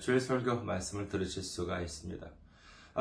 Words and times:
주일 0.00 0.20
설교 0.20 0.62
말씀을 0.62 1.08
들으실 1.08 1.42
수가 1.42 1.80
있습니다. 1.80 2.26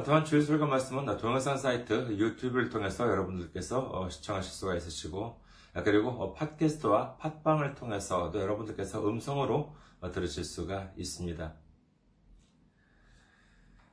또한 0.06 0.26
주일 0.26 0.42
설교 0.42 0.66
말씀은 0.66 1.18
동영상 1.18 1.58
사이트 1.58 2.18
유튜브를 2.18 2.70
통해서 2.70 3.08
여러분들께서 3.08 4.10
시청하실 4.10 4.52
수가 4.52 4.76
있으시고 4.76 5.42
그리고 5.84 6.34
팟캐스트와 6.34 7.18
팟빵을 7.18 7.76
통해서도 7.76 8.40
여러분들께서 8.40 9.08
음성으로 9.08 9.76
들으실 10.12 10.44
수가 10.44 10.92
있습니다. 10.98 11.54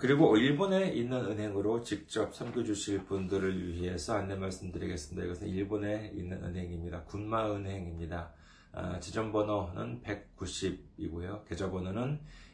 그리고 0.00 0.36
일본에 0.36 0.92
있는 0.92 1.24
은행으로 1.24 1.82
직접 1.82 2.34
섬겨주실 2.34 3.06
분들을 3.06 3.72
위해서 3.72 4.16
안내 4.16 4.34
말씀드리겠습니다. 4.34 5.24
이것은 5.24 5.48
일본에 5.48 6.12
있는 6.14 6.44
은행입니다. 6.44 7.04
군마은행입니다. 7.04 8.34
지점번호는 9.00 10.02
190이고요. 10.02 11.46
계좌번호는 11.46 12.20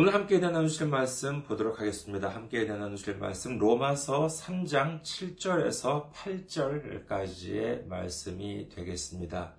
오늘 0.00 0.14
함께 0.14 0.38
나누실 0.38 0.86
말씀 0.86 1.42
보도록 1.42 1.78
하겠습니다. 1.78 2.30
함께 2.30 2.64
나누실 2.64 3.18
말씀 3.18 3.58
로마서 3.58 4.28
3장 4.28 5.02
7절에서 5.02 6.10
8절까지의 6.12 7.86
말씀이 7.86 8.70
되겠습니다. 8.70 9.52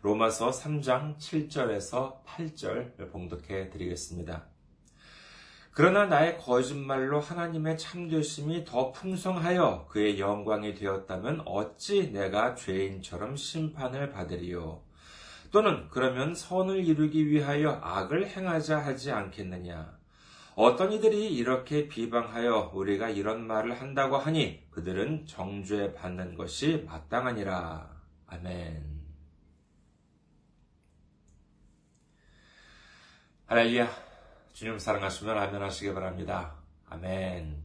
로마서 0.00 0.50
3장 0.50 1.16
7절에서 1.16 2.22
8절 2.24 3.10
봉독해 3.10 3.70
드리겠습니다. 3.70 4.44
그러나 5.72 6.06
나의 6.06 6.38
거짓말로 6.38 7.18
하나님의 7.18 7.76
참되심이 7.76 8.64
더 8.64 8.92
풍성하여 8.92 9.88
그의 9.88 10.20
영광이 10.20 10.74
되었다면 10.74 11.42
어찌 11.46 12.12
내가 12.12 12.54
죄인처럼 12.54 13.36
심판을 13.36 14.10
받으리요? 14.10 14.84
또는 15.54 15.86
그러면 15.88 16.34
선을 16.34 16.84
이루기 16.84 17.28
위하여 17.28 17.78
악을 17.80 18.26
행하자 18.26 18.76
하지 18.76 19.12
않겠느냐? 19.12 19.96
어떤 20.56 20.90
이들이 20.90 21.32
이렇게 21.32 21.86
비방하여 21.86 22.72
우리가 22.74 23.08
이런 23.10 23.46
말을 23.46 23.80
한다고 23.80 24.16
하니 24.16 24.68
그들은 24.72 25.26
정죄 25.26 25.94
받는 25.94 26.34
것이 26.34 26.82
마땅하니라. 26.88 27.88
아멘. 28.26 29.00
할렐루야. 33.46 33.88
주님 34.54 34.80
사랑하시면 34.80 35.38
아멘 35.38 35.62
하시기 35.62 35.94
바랍니다. 35.94 36.56
아멘. 36.88 37.62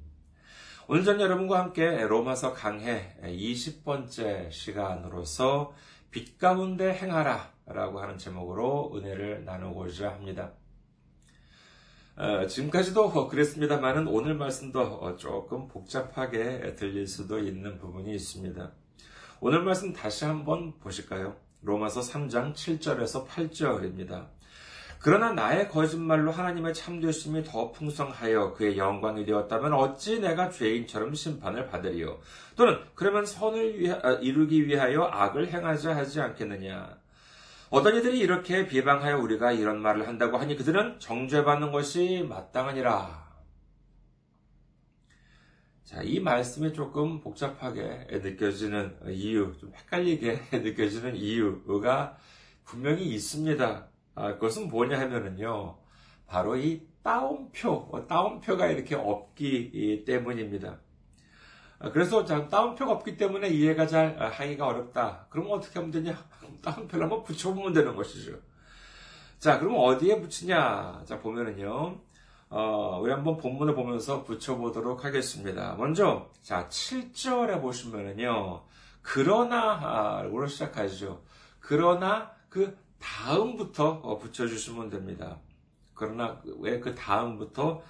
오늘 0.88 1.04
전 1.04 1.20
여러분과 1.20 1.58
함께 1.58 2.04
로마서 2.04 2.54
강해 2.54 3.16
20번째 3.24 4.52
시간으로서 4.52 5.74
빛 6.12 6.38
가운데 6.38 6.94
행하라 6.94 7.59
라고 7.70 8.00
하는 8.00 8.18
제목으로 8.18 8.92
은혜를 8.96 9.46
나누고자 9.46 10.12
합니다. 10.12 10.54
어, 12.16 12.46
지금까지도 12.48 13.28
그랬습니다만은 13.30 14.08
오늘 14.08 14.34
말씀도 14.36 15.16
조금 15.16 15.68
복잡하게 15.68 16.76
들릴 16.76 17.08
수도 17.08 17.40
있는 17.40 17.78
부분이 17.78 18.14
있습니다. 18.14 18.72
오늘 19.40 19.62
말씀 19.62 19.94
다시 19.94 20.26
한번 20.26 20.78
보실까요? 20.80 21.38
로마서 21.62 22.02
3장 22.02 22.54
7절에서 22.54 23.26
8절입니다. 23.28 24.28
그러나 25.02 25.32
나의 25.32 25.70
거짓말로 25.70 26.32
하나님의 26.32 26.74
참되심이 26.74 27.46
더 27.46 27.72
풍성하여 27.72 28.54
그의 28.54 28.78
영광이 28.78 29.26
되었다면 29.26 29.72
어찌 29.74 30.20
내가 30.20 30.50
죄인처럼 30.50 31.14
심판을 31.14 31.68
받으리요? 31.68 32.20
또는 32.58 32.80
그러면 32.96 33.26
선을 33.26 34.22
이루기 34.22 34.68
위하여 34.68 35.04
악을 35.04 35.48
행하자 35.48 35.96
하지 35.96 36.20
않겠느냐? 36.20 36.99
어떤 37.72 37.96
이들이 37.98 38.20
이렇게 38.20 38.68
비방하여 38.68 39.20
우리가 39.20 39.52
이런 39.52 39.80
말을 39.80 40.08
한다고 40.08 40.38
하니 40.38 40.56
그들은 40.56 41.00
정죄받는 41.00 41.72
것이 41.72 42.26
마땅하니라. 42.28 43.30
자, 45.84 46.02
이 46.02 46.20
말씀이 46.20 46.74
조금 46.74 47.20
복잡하게 47.20 48.08
느껴지는 48.10 48.98
이유, 49.10 49.56
좀 49.60 49.72
헷갈리게 49.76 50.40
느껴지는 50.60 51.16
이유가 51.16 52.18
분명히 52.64 53.06
있습니다. 53.06 53.88
아, 54.16 54.34
그것은 54.34 54.68
뭐냐 54.68 55.00
하면은요, 55.00 55.78
바로 56.26 56.58
이 56.58 56.88
따옴표, 57.04 58.06
따옴표가 58.08 58.68
이렇게 58.68 58.96
없기 58.96 60.06
때문입니다. 60.06 60.80
아, 61.80 61.90
그래서 61.92 62.26
따옴표가 62.26 62.92
없기 62.92 63.16
때문에 63.16 63.48
이해가 63.50 63.88
잘 63.88 64.18
하기가 64.20 64.68
어렵다. 64.68 65.28
그러면 65.30 65.54
어떻게 65.54 65.80
하면 65.80 65.92
되냐? 65.92 66.14
따옴표를 66.62 67.04
한번 67.04 67.24
붙여보면 67.24 67.74
되는 67.74 67.96
것이죠. 67.96 68.34
자, 69.40 69.58
그럼 69.60 69.76
어디에 69.78 70.20
붙이냐? 70.20 71.04
자, 71.06 71.20
보면은요. 71.20 71.98
어, 72.50 73.00
우리 73.02 73.12
한번 73.12 73.38
본문을 73.38 73.76
보면서 73.76 74.24
붙여보도록 74.24 75.06
하겠습니다. 75.06 75.76
먼저, 75.76 76.30
자, 76.42 76.68
7절에 76.68 77.62
보시면은요. 77.62 78.64
그러나, 79.02 80.24
로 80.24 80.48
시작하죠. 80.48 81.22
그러나 81.60 82.32
그 82.50 82.78
다음부터 83.00 84.18
붙여주시면 84.18 84.90
됩니다. 84.90 85.38
그러나 86.00 86.42
왜 86.60 86.80
그 86.80 86.96
다음부터 86.96 87.82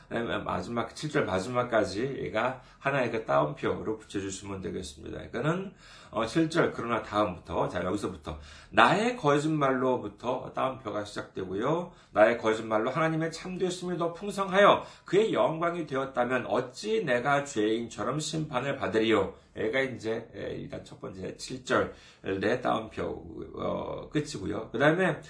마지막 0.43 0.93
7절 0.93 1.23
마지막까지 1.25 2.17
얘가 2.23 2.61
하나의 2.79 3.11
그 3.11 3.25
따옴표로 3.25 3.97
붙여주시면 3.99 4.61
되겠습니다. 4.61 5.21
이거는 5.23 5.73
7절 6.11 6.73
그러나 6.73 7.03
다음부터 7.03 7.69
자 7.69 7.83
여기서부터 7.83 8.39
나의 8.71 9.15
거짓말로부터 9.15 10.51
따옴표가 10.55 11.05
시작되고요. 11.05 11.91
나의 12.11 12.37
거짓말로 12.39 12.89
하나님의 12.89 13.31
참되심이 13.31 13.97
더 13.97 14.13
풍성하여 14.13 14.83
그의 15.05 15.33
영광이 15.33 15.85
되었다면 15.85 16.47
어찌 16.47 17.03
내가 17.05 17.43
죄인처럼 17.43 18.19
심판을 18.19 18.75
받으리요. 18.77 19.35
얘가 19.55 19.81
이제 19.81 20.27
일단 20.33 20.83
첫 20.83 20.99
번째 20.99 21.35
7절 21.35 21.91
내 22.39 22.59
따옴표 22.61 23.23
어, 23.55 24.09
끝이고요. 24.09 24.69
그 24.71 24.79
다음에 24.79 25.21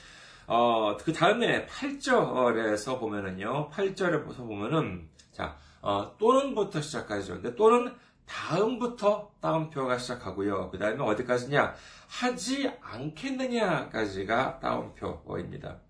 어, 0.52 0.98
그 0.98 1.14
다음에 1.14 1.68
8절에서 1.68 3.00
보면은요, 3.00 3.70
8절에서 3.70 4.38
보면은, 4.38 5.08
자, 5.32 5.56
어, 5.80 6.18
또는부터 6.18 6.82
시작하죠. 6.82 7.36
근데 7.36 7.56
또는 7.56 7.94
다음부터 8.26 9.30
따옴표가 9.42 10.00
시작하고요. 10.00 10.72
그 10.72 10.80
다음에 10.80 11.04
어디까지냐? 11.04 11.76
하지 12.08 12.72
않겠느냐까지가 12.82 14.60
따옴표입니다. 14.60 15.82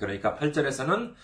그러니까 0.00 0.34
8절에서는 0.36 1.14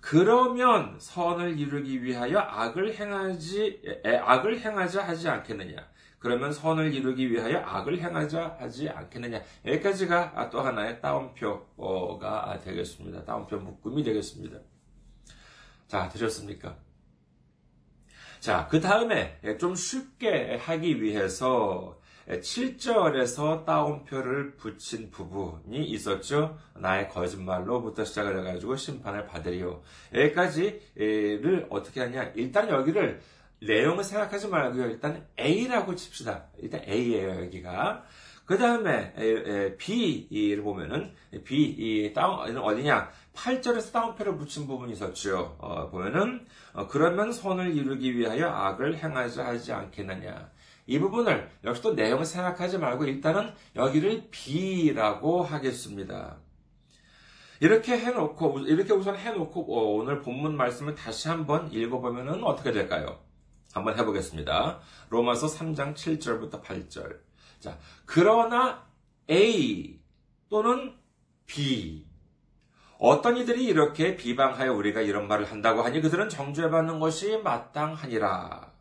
그러면 0.00 0.96
선을 0.98 1.56
이루기 1.56 2.02
위하여 2.02 2.40
악을 2.40 2.94
행하지, 2.94 4.02
악을 4.24 4.58
행하자 4.58 5.06
하지 5.06 5.28
않겠느냐. 5.28 5.91
그러면 6.22 6.52
선을 6.52 6.94
이루기 6.94 7.32
위하여 7.32 7.58
악을 7.58 7.98
행하자 7.98 8.58
하지 8.60 8.88
않겠느냐. 8.88 9.42
여기까지가 9.66 10.50
또 10.50 10.60
하나의 10.60 11.00
따옴표가 11.00 12.60
되겠습니다. 12.62 13.24
따옴표 13.24 13.56
묶음이 13.56 14.04
되겠습니다. 14.04 14.58
자, 15.88 16.08
되셨습니까? 16.08 16.76
자, 18.38 18.68
그 18.70 18.80
다음에 18.80 19.40
좀 19.58 19.74
쉽게 19.74 20.58
하기 20.58 21.02
위해서 21.02 21.98
7절에서 22.28 23.64
따옴표를 23.64 24.56
붙인 24.56 25.10
부분이 25.10 25.84
있었죠. 25.86 26.56
나의 26.76 27.08
거짓말로부터 27.08 28.04
시작을 28.04 28.38
해가지고 28.38 28.76
심판을 28.76 29.26
받으리요. 29.26 29.82
여기까지를 30.14 31.66
어떻게 31.68 32.00
하냐. 32.00 32.30
일단 32.36 32.68
여기를 32.68 33.20
내용을 33.66 34.04
생각하지 34.04 34.48
말고요. 34.48 34.86
일단 34.86 35.26
A라고 35.38 35.94
칩시다. 35.94 36.46
일단 36.58 36.82
A예요, 36.88 37.42
여기가. 37.44 38.04
그 38.44 38.58
다음에 38.58 39.14
B를 39.78 40.62
보면은 40.62 41.14
B 41.44 42.12
다운 42.14 42.56
어디냐? 42.58 43.10
8절에서 43.34 43.92
다운표를 43.92 44.36
붙인 44.36 44.66
부분이 44.66 44.92
있었죠. 44.92 45.56
어, 45.58 45.88
보면은 45.88 46.44
어, 46.74 46.86
그러면 46.86 47.32
선을 47.32 47.74
이루기 47.76 48.16
위하여 48.16 48.48
악을 48.48 48.98
행하자 48.98 49.46
하지 49.46 49.72
않겠느냐. 49.72 50.50
이 50.86 50.98
부분을 50.98 51.48
역시 51.64 51.80
또 51.82 51.94
내용을 51.94 52.24
생각하지 52.26 52.78
말고 52.78 53.04
일단은 53.04 53.52
여기를 53.76 54.28
B라고 54.30 55.42
하겠습니다. 55.42 56.36
이렇게 57.60 57.96
해놓고 57.96 58.58
이렇게 58.66 58.92
우선 58.92 59.16
해놓고 59.16 59.60
어, 59.60 59.96
오늘 59.96 60.20
본문 60.20 60.56
말씀을 60.56 60.96
다시 60.96 61.28
한번 61.28 61.72
읽어보면은 61.72 62.42
어떻게 62.42 62.72
될까요? 62.72 63.20
한번 63.72 63.98
해보겠습니다. 63.98 64.80
로마서 65.08 65.46
3장 65.46 65.94
7절부터 65.94 66.62
8절. 66.62 67.18
자, 67.60 67.78
그러나 68.04 68.86
A 69.30 70.00
또는 70.48 70.94
B. 71.46 72.06
어떤 72.98 73.36
이들이 73.36 73.64
이렇게 73.64 74.16
비방하여 74.16 74.72
우리가 74.74 75.00
이런 75.00 75.26
말을 75.26 75.50
한다고 75.50 75.82
하니 75.82 76.00
그들은 76.00 76.28
정죄받는 76.28 77.00
것이 77.00 77.38
마땅하니라. 77.38 78.72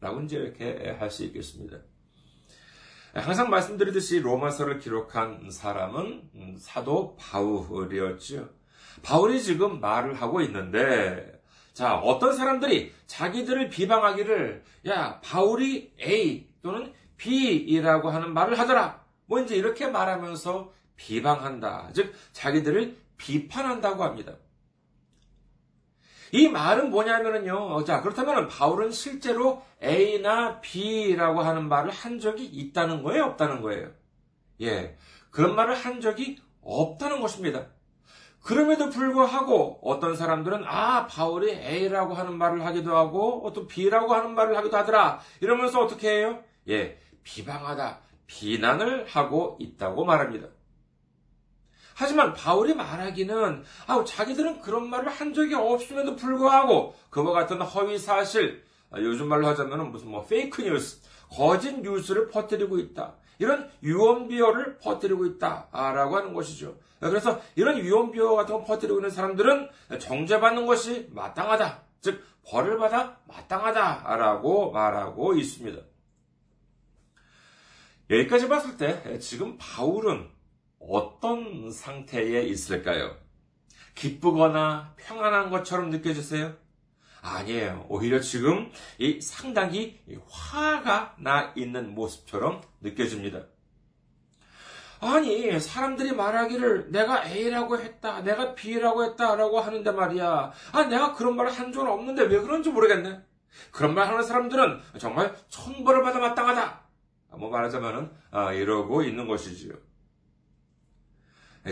라고 0.00 0.20
이제 0.22 0.36
이렇게 0.36 0.96
할 0.98 1.10
수 1.10 1.24
있겠습니다. 1.24 1.78
항상 3.14 3.48
말씀드리듯이 3.48 4.20
로마서를 4.20 4.80
기록한 4.80 5.48
사람은 5.50 6.56
사도 6.58 7.16
바울이었죠. 7.16 8.50
바울이 9.04 9.40
지금 9.40 9.80
말을 9.80 10.14
하고 10.14 10.40
있는데 10.40 11.33
자, 11.74 11.96
어떤 11.96 12.36
사람들이 12.36 12.92
자기들을 13.06 13.68
비방하기를, 13.68 14.62
야, 14.86 15.20
바울이 15.22 15.92
A 16.00 16.48
또는 16.62 16.92
B이라고 17.16 18.10
하는 18.10 18.32
말을 18.32 18.58
하더라. 18.58 19.04
뭐 19.26 19.40
이제 19.40 19.56
이렇게 19.56 19.88
말하면서 19.88 20.72
비방한다. 20.96 21.90
즉, 21.92 22.14
자기들을 22.32 22.96
비판한다고 23.16 24.04
합니다. 24.04 24.34
이 26.30 26.48
말은 26.48 26.90
뭐냐면요. 26.90 27.84
자, 27.84 28.00
그렇다면 28.02 28.46
바울은 28.48 28.92
실제로 28.92 29.62
A나 29.82 30.60
B라고 30.60 31.42
하는 31.42 31.68
말을 31.68 31.90
한 31.90 32.20
적이 32.20 32.44
있다는 32.44 33.02
거예요? 33.02 33.24
없다는 33.24 33.62
거예요? 33.62 33.90
예. 34.60 34.96
그런 35.30 35.56
말을 35.56 35.74
한 35.74 36.00
적이 36.00 36.38
없다는 36.62 37.20
것입니다. 37.20 37.66
그럼에도 38.44 38.90
불구하고 38.90 39.80
어떤 39.82 40.14
사람들은 40.14 40.64
아 40.66 41.06
바울이 41.06 41.50
A라고 41.50 42.12
하는 42.12 42.36
말을 42.36 42.64
하기도 42.66 42.94
하고 42.94 43.50
또 43.54 43.66
B라고 43.66 44.12
하는 44.14 44.34
말을 44.34 44.54
하기도 44.56 44.76
하더라 44.76 45.18
이러면서 45.40 45.80
어떻게 45.80 46.18
해요? 46.18 46.44
예 46.68 46.98
비방하다 47.22 48.00
비난을 48.26 49.06
하고 49.06 49.56
있다고 49.60 50.04
말합니다. 50.04 50.48
하지만 51.94 52.34
바울이 52.34 52.74
말하기는 52.74 53.64
아 53.86 54.04
자기들은 54.04 54.60
그런 54.60 54.90
말을 54.90 55.08
한 55.08 55.32
적이 55.32 55.54
없음에도 55.54 56.14
불구하고 56.14 56.94
그와 57.08 57.32
같은 57.32 57.62
허위 57.62 57.98
사실 57.98 58.62
아, 58.90 58.98
요즘 58.98 59.26
말로 59.26 59.46
하자면 59.46 59.90
무슨 59.90 60.10
뭐 60.10 60.22
fake 60.24 60.60
news 60.62 61.00
거짓 61.30 61.80
뉴스를 61.80 62.28
퍼뜨리고 62.28 62.78
있다. 62.78 63.14
이런 63.38 63.70
유언비어를 63.82 64.78
퍼뜨리고 64.78 65.26
있다라고 65.26 66.16
하는 66.16 66.34
것이죠. 66.34 66.76
그래서 67.00 67.40
이런 67.56 67.78
유언비어 67.78 68.34
같은 68.34 68.54
거 68.54 68.64
퍼뜨리고 68.64 68.98
있는 68.98 69.10
사람들은 69.10 69.68
정죄받는 69.98 70.66
것이 70.66 71.08
마땅하다. 71.12 71.82
즉 72.00 72.24
벌을 72.46 72.78
받아 72.78 73.18
마땅하다라고 73.26 74.72
말하고 74.72 75.34
있습니다. 75.34 75.82
여기까지 78.10 78.48
봤을 78.48 78.76
때 78.76 79.18
지금 79.18 79.56
바울은 79.58 80.28
어떤 80.78 81.72
상태에 81.72 82.42
있을까요? 82.42 83.16
기쁘거나 83.94 84.94
평안한 84.96 85.50
것처럼 85.50 85.90
느껴지세요? 85.90 86.54
아니에요. 87.24 87.86
오히려 87.88 88.20
지금 88.20 88.70
이 88.98 89.20
상당히 89.20 89.98
화가 90.28 91.16
나 91.18 91.52
있는 91.56 91.94
모습처럼 91.94 92.60
느껴집니다. 92.82 93.46
아니, 95.00 95.58
사람들이 95.58 96.12
말하기를 96.12 96.90
내가 96.90 97.26
A라고 97.26 97.78
했다, 97.78 98.20
내가 98.22 98.54
B라고 98.54 99.04
했다라고 99.04 99.60
하는데 99.60 99.90
말이야. 99.90 100.52
아, 100.72 100.82
내가 100.84 101.14
그런 101.14 101.36
말을 101.36 101.50
한 101.50 101.72
적은 101.72 101.90
없는데 101.90 102.22
왜 102.24 102.40
그런지 102.40 102.70
모르겠네. 102.70 103.20
그런 103.70 103.94
말 103.94 104.06
하는 104.06 104.22
사람들은 104.22 104.80
정말 104.98 105.34
천벌을 105.48 106.02
받아 106.02 106.18
마땅하다. 106.18 106.84
뭐 107.36 107.50
말하자면은, 107.50 108.10
아, 108.30 108.52
이러고 108.52 109.02
있는 109.02 109.26
것이지요. 109.26 109.74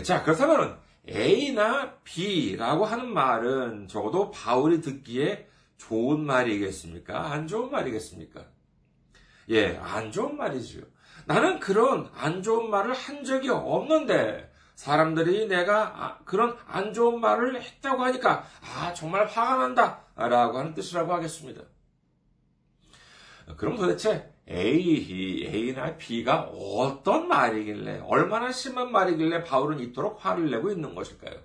자, 0.03 0.23
그렇다면은, 0.23 0.75
A나 1.09 1.95
B라고 2.03 2.85
하는 2.85 3.13
말은 3.13 3.87
적어도 3.87 4.31
바울이 4.31 4.81
듣기에 4.81 5.47
좋은 5.77 6.25
말이겠습니까? 6.25 7.31
안 7.31 7.47
좋은 7.47 7.69
말이겠습니까? 7.71 8.45
예, 9.49 9.77
안 9.77 10.11
좋은 10.11 10.37
말이지요. 10.37 10.83
나는 11.25 11.59
그런 11.59 12.09
안 12.15 12.41
좋은 12.41 12.69
말을 12.69 12.93
한 12.93 13.23
적이 13.23 13.49
없는데, 13.49 14.51
사람들이 14.75 15.47
내가 15.47 15.93
아, 15.95 16.17
그런 16.25 16.57
안 16.67 16.93
좋은 16.93 17.19
말을 17.19 17.61
했다고 17.61 18.01
하니까, 18.03 18.45
아, 18.61 18.93
정말 18.93 19.25
화가 19.27 19.57
난다. 19.57 20.01
라고 20.15 20.59
하는 20.59 20.73
뜻이라고 20.73 21.13
하겠습니다. 21.13 21.63
그럼 23.57 23.75
도대체 23.75 24.32
A, 24.49 25.45
A나 25.47 25.97
B가 25.97 26.41
어떤 26.41 27.27
말이길래, 27.27 28.01
얼마나 28.05 28.51
심한 28.51 28.91
말이길래 28.91 29.43
바울은 29.43 29.79
이토록 29.79 30.23
화를 30.23 30.51
내고 30.51 30.69
있는 30.69 30.93
것일까요? 30.93 31.35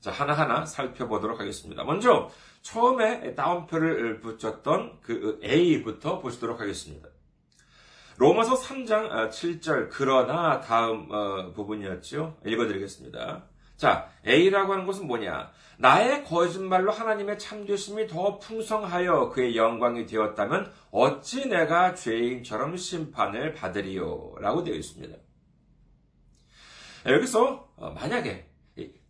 자, 0.00 0.10
하나하나 0.10 0.64
살펴보도록 0.64 1.40
하겠습니다. 1.40 1.84
먼저, 1.84 2.30
처음에 2.62 3.34
다운표를 3.34 4.20
붙였던 4.20 5.00
그 5.02 5.40
A부터 5.42 6.18
보시도록 6.20 6.60
하겠습니다. 6.60 7.08
로마서 8.16 8.54
3장 8.54 9.30
7절, 9.30 9.88
그러나 9.90 10.60
다음 10.60 11.10
어, 11.10 11.52
부분이었죠. 11.54 12.36
읽어드리겠습니다. 12.44 13.44
자, 13.76 14.10
A라고 14.26 14.74
하는 14.74 14.84
것은 14.84 15.06
뭐냐? 15.06 15.50
나의 15.80 16.24
거짓말로 16.24 16.92
하나님의 16.92 17.38
참되심이 17.38 18.06
더 18.06 18.38
풍성하여 18.38 19.30
그의 19.30 19.56
영광이 19.56 20.04
되었다면 20.04 20.70
어찌 20.90 21.48
내가 21.48 21.94
죄인처럼 21.94 22.76
심판을 22.76 23.54
받으리요? 23.54 24.34
라고 24.40 24.62
되어 24.62 24.74
있습니다. 24.74 25.16
여기서 27.06 27.72
어, 27.76 27.90
만약에 27.92 28.46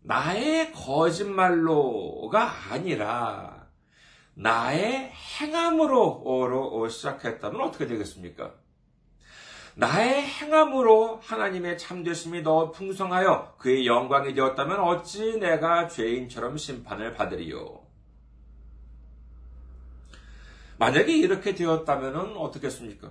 나의 0.03 0.73
거짓말로가 0.73 2.53
아니라 2.71 3.67
나의 4.35 5.11
행함으로 5.41 6.89
시작했다면 6.89 7.61
어떻게 7.63 7.89
되겠습니까? 7.89 8.55
나의 9.81 10.27
행함으로 10.27 11.21
하나님의 11.23 11.79
참되심이 11.79 12.43
더 12.43 12.71
풍성하여 12.71 13.55
그의 13.57 13.87
영광이 13.87 14.35
되었다면 14.35 14.79
어찌 14.79 15.39
내가 15.39 15.89
죄인처럼 15.89 16.59
심판을 16.59 17.15
받으리요? 17.15 17.81
만약에 20.77 21.17
이렇게 21.17 21.55
되었다면 21.55 22.37
어떻겠습니까? 22.37 23.11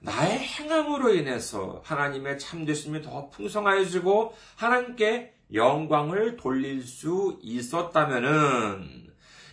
나의 0.00 0.40
행함으로 0.40 1.14
인해서 1.14 1.82
하나님의 1.84 2.40
참되심이 2.40 3.02
더 3.02 3.28
풍성해지고 3.28 4.34
하나님께 4.56 5.34
영광을 5.54 6.36
돌릴 6.36 6.82
수 6.82 7.38
있었다면은 7.42 9.05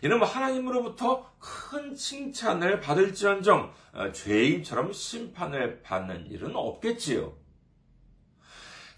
뭐 0.09 0.27
하나님으로부터 0.27 1.31
큰 1.39 1.95
칭찬을 1.95 2.81
받을지언정 2.81 3.71
어, 3.93 4.11
죄인처럼 4.11 4.91
심판을 4.91 5.81
받는 5.81 6.27
일은 6.27 6.55
없겠지요. 6.55 7.37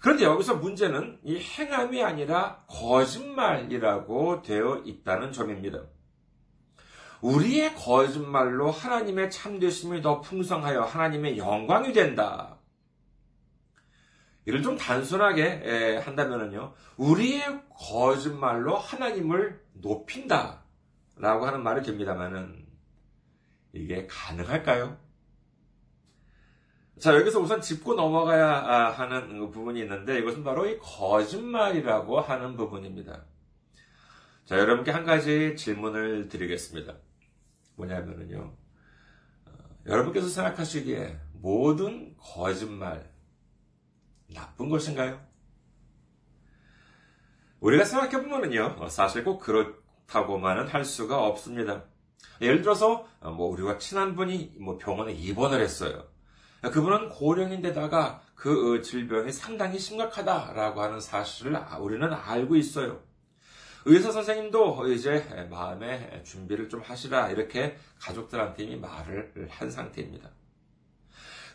그런데 0.00 0.24
여기서 0.24 0.56
문제는 0.56 1.20
이 1.22 1.38
행함이 1.38 2.02
아니라 2.02 2.64
거짓말이라고 2.68 4.42
되어 4.42 4.82
있다는 4.84 5.32
점입니다. 5.32 5.84
우리의 7.20 7.74
거짓말로 7.74 8.70
하나님의 8.70 9.30
참되심이 9.30 10.02
더 10.02 10.20
풍성하여 10.20 10.82
하나님의 10.82 11.38
영광이 11.38 11.92
된다. 11.92 12.58
이를 14.44 14.62
좀 14.62 14.76
단순하게 14.76 16.00
한다면요. 16.04 16.74
우리의 16.96 17.62
거짓말로 17.70 18.76
하나님을 18.76 19.60
높인다. 19.72 20.65
라고 21.16 21.46
하는 21.46 21.62
말이 21.62 21.82
됩니다만은, 21.82 22.66
이게 23.72 24.06
가능할까요? 24.06 24.98
자, 26.98 27.14
여기서 27.14 27.40
우선 27.40 27.60
짚고 27.60 27.94
넘어가야 27.94 28.46
아, 28.46 28.90
하는 28.90 29.50
부분이 29.50 29.80
있는데, 29.80 30.18
이것은 30.18 30.44
바로 30.44 30.66
이 30.66 30.78
거짓말이라고 30.78 32.20
하는 32.20 32.56
부분입니다. 32.56 33.24
자, 34.46 34.58
여러분께 34.58 34.92
한 34.92 35.04
가지 35.04 35.56
질문을 35.56 36.28
드리겠습니다. 36.28 36.94
뭐냐면은요, 37.76 38.54
어, 39.46 39.52
여러분께서 39.86 40.28
생각하시기에 40.28 41.18
모든 41.34 42.16
거짓말 42.16 43.10
나쁜 44.32 44.68
것인가요? 44.68 45.20
우리가 47.60 47.84
생각해보면은요, 47.84 48.76
어, 48.78 48.88
사실 48.88 49.24
꼭 49.24 49.40
그렇 49.40 49.85
다고만은 50.06 50.68
할 50.68 50.84
수가 50.84 51.24
없습니다. 51.24 51.84
예를 52.40 52.62
들어서, 52.62 53.06
어, 53.20 53.30
뭐, 53.30 53.48
우리가 53.48 53.78
친한 53.78 54.14
분이 54.14 54.56
뭐 54.58 54.78
병원에 54.78 55.12
입원을 55.12 55.60
했어요. 55.60 56.04
그분은 56.62 57.10
고령인데다가 57.10 58.22
그 58.34 58.82
질병이 58.82 59.32
상당히 59.32 59.78
심각하다라고 59.78 60.82
하는 60.82 61.00
사실을 61.00 61.58
우리는 61.80 62.12
알고 62.12 62.56
있어요. 62.56 63.00
의사 63.84 64.10
선생님도 64.10 64.88
이제 64.88 65.46
마음의 65.48 66.22
준비를 66.24 66.68
좀 66.68 66.80
하시라 66.80 67.30
이렇게 67.30 67.76
가족들한테 68.00 68.64
이미 68.64 68.76
말을 68.76 69.48
한 69.48 69.70
상태입니다. 69.70 70.28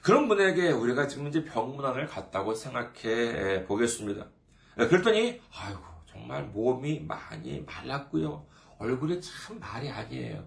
그런 0.01 0.27
분에게 0.27 0.71
우리가 0.71 1.07
지금 1.07 1.27
이제 1.27 1.43
병문안을 1.43 2.07
갔다고 2.07 2.55
생각해 2.55 3.65
보겠습니다. 3.65 4.27
그랬더니 4.75 5.41
아이고 5.53 5.90
정말 6.31 6.45
몸이 6.45 7.01
많이 7.01 7.59
말랐고요. 7.61 8.47
얼굴이 8.77 9.19
참 9.19 9.59
말이 9.59 9.89
아니에요. 9.89 10.41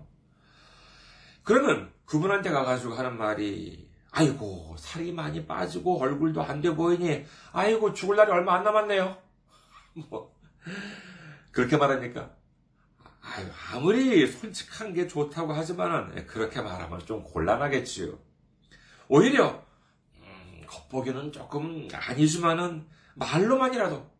그러면 1.42 1.92
그분한테 2.06 2.50
가가지고 2.50 2.94
하는 2.94 3.18
말이 3.18 3.86
아이고 4.10 4.74
살이 4.78 5.12
많이 5.12 5.46
빠지고 5.46 6.00
얼굴도 6.00 6.42
안 6.42 6.62
돼 6.62 6.74
보이니 6.74 7.26
아이고 7.52 7.92
죽을 7.92 8.16
날이 8.16 8.30
얼마 8.32 8.54
안 8.54 8.64
남았네요. 8.64 9.18
뭐 10.08 10.34
그렇게 11.52 11.76
말합니까? 11.76 12.30
아유, 13.20 13.46
아무리 13.74 14.26
솔직한 14.26 14.94
게 14.94 15.06
좋다고 15.06 15.52
하지만은 15.52 16.26
그렇게 16.26 16.62
말하면 16.62 17.00
좀 17.00 17.22
곤란하겠지요. 17.22 18.18
오히려 19.08 19.62
음, 20.22 20.62
겉보기는 20.66 21.30
조금 21.30 21.88
아니지만은 21.92 22.86
말로만이라도 23.16 24.13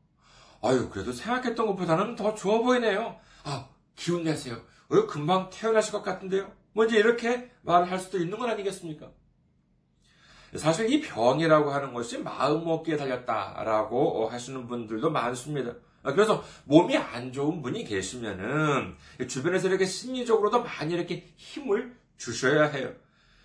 아유 0.64 0.88
그래도 0.88 1.12
생각했던 1.12 1.66
것보다는 1.66 2.16
더 2.16 2.34
좋아 2.34 2.58
보이네요. 2.58 3.16
아 3.44 3.68
기운 3.94 4.24
내세요. 4.24 4.56
어, 4.88 5.06
금방 5.06 5.50
태어나실 5.50 5.92
것 5.92 6.02
같은데요. 6.02 6.50
먼저 6.72 6.96
이렇게 6.96 7.50
말을 7.62 7.90
할 7.90 7.98
수도 7.98 8.18
있는 8.18 8.38
건 8.38 8.50
아니겠습니까? 8.50 9.10
사실 10.56 10.92
이 10.92 11.00
병이라고 11.00 11.70
하는 11.70 11.92
것이 11.92 12.18
마음 12.18 12.64
먹기에 12.64 12.96
달렸다라고 12.96 14.28
하시는 14.28 14.66
분들도 14.66 15.10
많습니다. 15.10 15.72
아, 16.02 16.12
그래서 16.12 16.44
몸이 16.64 16.96
안 16.96 17.32
좋은 17.32 17.60
분이 17.62 17.84
계시면은 17.84 18.94
주변에서 19.28 19.68
이렇게 19.68 19.84
심리적으로도 19.84 20.62
많이 20.62 20.94
이렇게 20.94 21.26
힘을 21.36 21.96
주셔야 22.16 22.66
해요. 22.66 22.92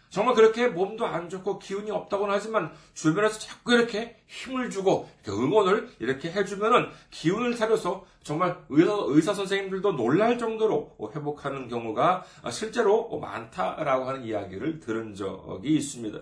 정말 0.10 0.34
그렇게 0.34 0.68
몸도 0.68 1.06
안 1.06 1.30
좋고 1.30 1.60
기운이 1.60 1.92
없다고는 1.92 2.34
하지만 2.34 2.72
주변에서 2.94 3.38
자꾸 3.40 3.74
이렇게 3.74 4.20
힘을 4.28 4.70
주고 4.70 5.10
이렇게 5.24 5.40
응원을 5.40 5.90
이렇게 6.00 6.32
해주면은 6.32 6.90
기운을 7.12 7.56
차려서 7.56 8.06
정말 8.24 8.58
의사, 8.70 8.94
의사 9.08 9.34
선생님들도 9.34 9.94
놀랄 9.94 10.38
정도로 10.38 10.98
회복하는 11.16 11.68
경우가 11.68 12.24
실제로 12.52 13.20
많다라고 13.20 14.06
하는 14.06 14.24
이야기를 14.24 14.80
들은 14.80 15.14
적이 15.14 15.76
있습니다. 15.76 16.20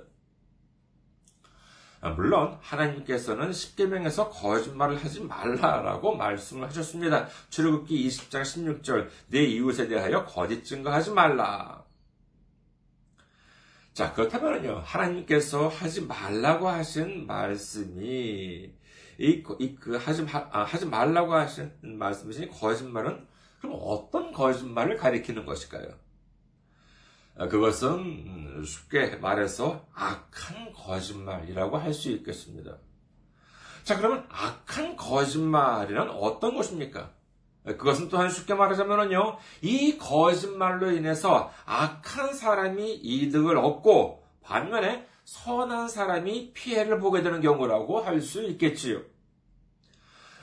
아, 1.99 2.09
물론 2.09 2.57
하나님께서는 2.61 3.51
십계명에서 3.51 4.29
거짓말을 4.29 5.03
하지 5.03 5.21
말라라고 5.21 6.15
말씀을 6.15 6.67
하셨습니다. 6.67 7.27
출애굽기 7.49 8.07
20장 8.07 8.41
16절 8.43 9.07
내 9.27 9.43
이웃에 9.43 9.87
대하여 9.87 10.23
거짓 10.25 10.63
증거하지 10.63 11.11
말라. 11.11 11.86
자 13.97 14.13
그렇다면요 14.13 14.83
하나님께서 14.85 15.69
하지 15.69 16.05
말라고 16.05 16.69
하신 16.69 17.25
말씀이 17.25 18.71
이그 19.17 19.95
하지 19.95 20.23
아, 20.31 20.61
하지 20.61 20.85
말라고 20.85 21.33
하신 21.33 21.71
말씀이신 21.81 22.51
거짓말은 22.51 23.25
그럼 23.59 23.75
어떤 23.81 24.31
거짓말을 24.31 24.97
가리키는 24.97 25.47
것일까요? 25.47 25.87
아, 27.37 27.47
그것은 27.47 28.63
쉽게 28.63 29.15
말해서 29.15 29.87
악한 29.95 30.73
거짓말이라고 30.73 31.77
할 31.77 31.91
수 31.91 32.11
있겠습니다. 32.11 32.77
자, 33.83 33.97
그러면 33.97 34.27
악한 34.29 34.95
거짓말이란 34.95 36.11
어떤 36.11 36.53
것입니까? 36.53 37.16
그것은 37.75 38.07
또한 38.09 38.29
쉽게 38.29 38.53
말하자면요, 38.53 39.37
이 39.61 39.97
거짓말로 39.97 40.91
인해서 40.91 41.51
악한 41.65 42.33
사람이 42.33 42.93
이득을 43.03 43.57
얻고 43.57 44.23
반면에 44.41 45.05
선한 45.25 45.89
사람이 45.89 46.53
피해를 46.53 46.99
보게 46.99 47.21
되는 47.21 47.41
경우라고 47.41 47.99
할 47.99 48.21
수 48.21 48.43
있겠지요. 48.43 49.01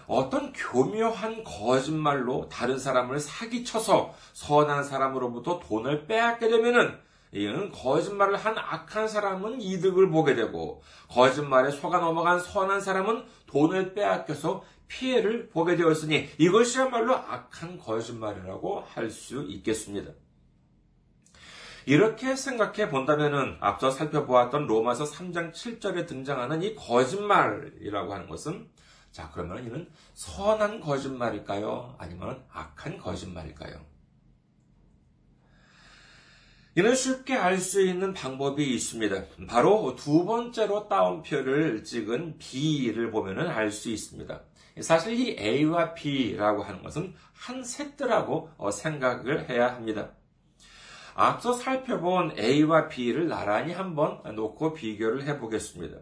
어떤 0.07 0.53
교묘한 0.53 1.45
거짓말로 1.45 2.49
다른 2.51 2.79
사람을 2.79 3.19
사기쳐서 3.19 4.13
선한 4.35 4.85
사람으로부터 4.85 5.61
돈을 5.61 6.07
빼앗게 6.07 6.49
되면은 6.49 6.99
이는 7.35 7.73
거짓말을 7.73 8.37
한 8.37 8.57
악한 8.57 9.09
사람은 9.09 9.61
이득을 9.61 10.09
보게 10.09 10.35
되고 10.35 10.83
거짓말에 11.09 11.71
속아 11.71 11.99
넘어간 11.99 12.39
선한 12.39 12.81
사람은 12.81 13.25
돈을 13.47 13.95
빼앗겨서 13.95 14.63
피해를 14.87 15.49
보게 15.49 15.75
되었으니 15.77 16.29
이것이야말로 16.39 17.17
악한 17.17 17.79
거짓말이라고 17.79 18.85
할 18.87 19.11
수 19.11 19.43
있겠습니다. 19.49 20.13
이렇게 21.87 22.35
생각해 22.35 22.89
본다면은 22.89 23.59
앞서 23.61 23.91
살펴보았던 23.91 24.67
로마서 24.67 25.05
3장 25.05 25.53
7절에 25.53 26.07
등장하는 26.07 26.63
이 26.63 26.75
거짓말이라고 26.75 28.15
하는 28.15 28.29
것은 28.29 28.71
자, 29.11 29.31
그러면 29.33 29.65
이는 29.65 29.91
선한 30.15 30.81
거짓말일까요? 30.81 31.97
아니면 31.99 32.45
악한 32.51 32.99
거짓말일까요? 32.99 33.94
이는 36.77 36.97
쉽게 36.97 37.37
알 37.37 37.59
수 37.59 37.81
있는 37.81 38.13
방법이 38.13 38.75
있습니다. 38.75 39.47
바로 39.47 39.95
두 39.95 40.25
번째로 40.25 40.89
따옴표를 40.89 41.85
찍은 41.85 42.39
B를 42.39 43.13
보면 43.13 43.47
알수 43.47 43.91
있습니다. 43.91 44.41
사실 44.81 45.15
이 45.15 45.37
A와 45.39 45.95
B라고 45.95 46.65
하는 46.65 46.83
것은 46.83 47.15
한 47.33 47.63
세트라고 47.63 48.51
생각을 48.73 49.49
해야 49.49 49.73
합니다. 49.73 50.11
앞서 51.15 51.53
살펴본 51.53 52.37
A와 52.41 52.89
B를 52.89 53.29
나란히 53.29 53.73
한번 53.73 54.21
놓고 54.35 54.75
비교를 54.75 55.29
해보겠습니다. 55.29 55.99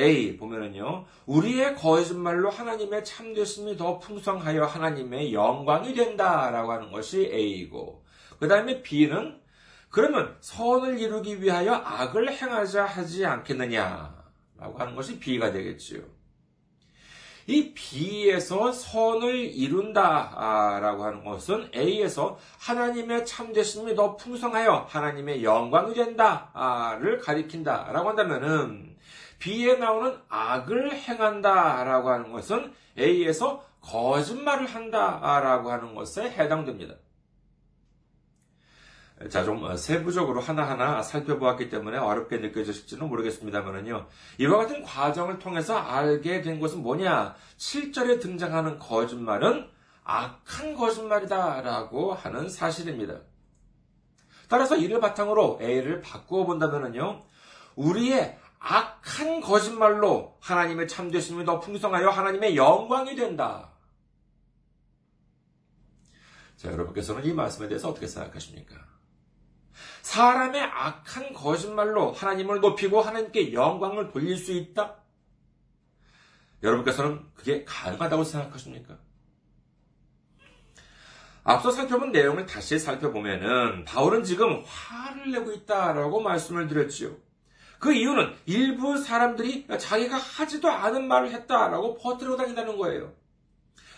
A 0.00 0.36
보면은요. 0.36 1.04
우리의 1.26 1.76
거짓말로 1.76 2.50
하나님의 2.50 3.04
참되심이 3.04 3.76
더 3.76 4.00
풍성하여 4.00 4.64
하나님의 4.64 5.32
영광이 5.32 5.94
된다라고 5.94 6.72
하는 6.72 6.90
것이 6.90 7.30
A이고 7.32 8.04
그 8.40 8.48
다음에 8.48 8.82
B는 8.82 9.46
그러면 9.90 10.36
선을 10.40 10.98
이루기 10.98 11.42
위하여 11.42 11.74
악을 11.74 12.32
행하자 12.32 12.84
하지 12.84 13.24
않겠느냐 13.24 14.14
라고 14.56 14.78
하는 14.78 14.94
것이 14.94 15.18
B가 15.18 15.52
되겠지요. 15.52 16.02
이 17.46 17.72
B에서 17.72 18.70
선을 18.70 19.34
이룬다라고 19.34 21.04
하는 21.04 21.24
것은 21.24 21.70
A에서 21.74 22.38
하나님의 22.58 23.24
참되심이 23.24 23.94
더 23.94 24.16
풍성하여 24.16 24.86
하나님의 24.90 25.42
영광이 25.42 25.94
된다를 25.94 27.18
가리킨다라고 27.18 28.10
한다면은 28.10 28.96
B에 29.38 29.76
나오는 29.76 30.18
악을 30.28 30.92
행한다라고 30.94 32.10
하는 32.10 32.32
것은 32.32 32.74
A에서 32.98 33.64
거짓말을 33.80 34.66
한다라고 34.66 35.70
하는 35.70 35.94
것에 35.94 36.28
해당됩니다. 36.30 36.96
자, 39.30 39.42
좀 39.42 39.64
어, 39.64 39.76
세부적으로 39.76 40.40
하나하나 40.40 41.02
살펴보았기 41.02 41.68
때문에 41.70 41.98
어렵게 41.98 42.38
느껴지실지는 42.38 43.08
모르겠습니다만은요. 43.08 44.06
이와 44.38 44.58
같은 44.58 44.84
과정을 44.84 45.40
통해서 45.40 45.76
알게 45.76 46.40
된 46.42 46.60
것은 46.60 46.82
뭐냐? 46.82 47.34
7절에 47.56 48.20
등장하는 48.20 48.78
거짓말은 48.78 49.68
악한 50.04 50.74
거짓말이다라고 50.76 52.14
하는 52.14 52.48
사실입니다. 52.48 53.20
따라서 54.48 54.76
이를 54.76 55.00
바탕으로 55.00 55.58
A를 55.60 56.00
바꾸어 56.00 56.46
본다면요. 56.46 57.24
우리의 57.74 58.38
악한 58.60 59.40
거짓말로 59.40 60.36
하나님의 60.40 60.86
참되심이 60.88 61.44
더 61.44 61.58
풍성하여 61.58 62.08
하나님의 62.08 62.56
영광이 62.56 63.16
된다. 63.16 63.72
자, 66.56 66.72
여러분께서는 66.72 67.24
이 67.24 67.32
말씀에 67.32 67.68
대해서 67.68 67.88
어떻게 67.90 68.06
생각하십니까? 68.06 68.97
사람의 70.02 70.62
악한 70.62 71.32
거짓말로 71.32 72.12
하나님을 72.12 72.60
높이고 72.60 73.00
하나님께 73.00 73.52
영광을 73.52 74.08
돌릴 74.08 74.36
수 74.36 74.52
있다? 74.52 74.96
여러분께서는 76.62 77.24
그게 77.34 77.64
가능하다고 77.64 78.24
생각하십니까? 78.24 78.98
앞서 81.44 81.70
살펴본 81.70 82.12
내용을 82.12 82.46
다시 82.46 82.78
살펴보면은 82.78 83.84
바울은 83.84 84.24
지금 84.24 84.62
화를 84.66 85.32
내고 85.32 85.52
있다라고 85.52 86.20
말씀을 86.20 86.68
드렸지요. 86.68 87.16
그 87.78 87.92
이유는 87.92 88.34
일부 88.46 88.98
사람들이 88.98 89.66
자기가 89.78 90.16
하지도 90.16 90.68
않은 90.68 91.06
말을 91.06 91.30
했다라고 91.30 91.96
퍼뜨리고 91.98 92.36
다닌다는 92.36 92.76
거예요. 92.76 93.14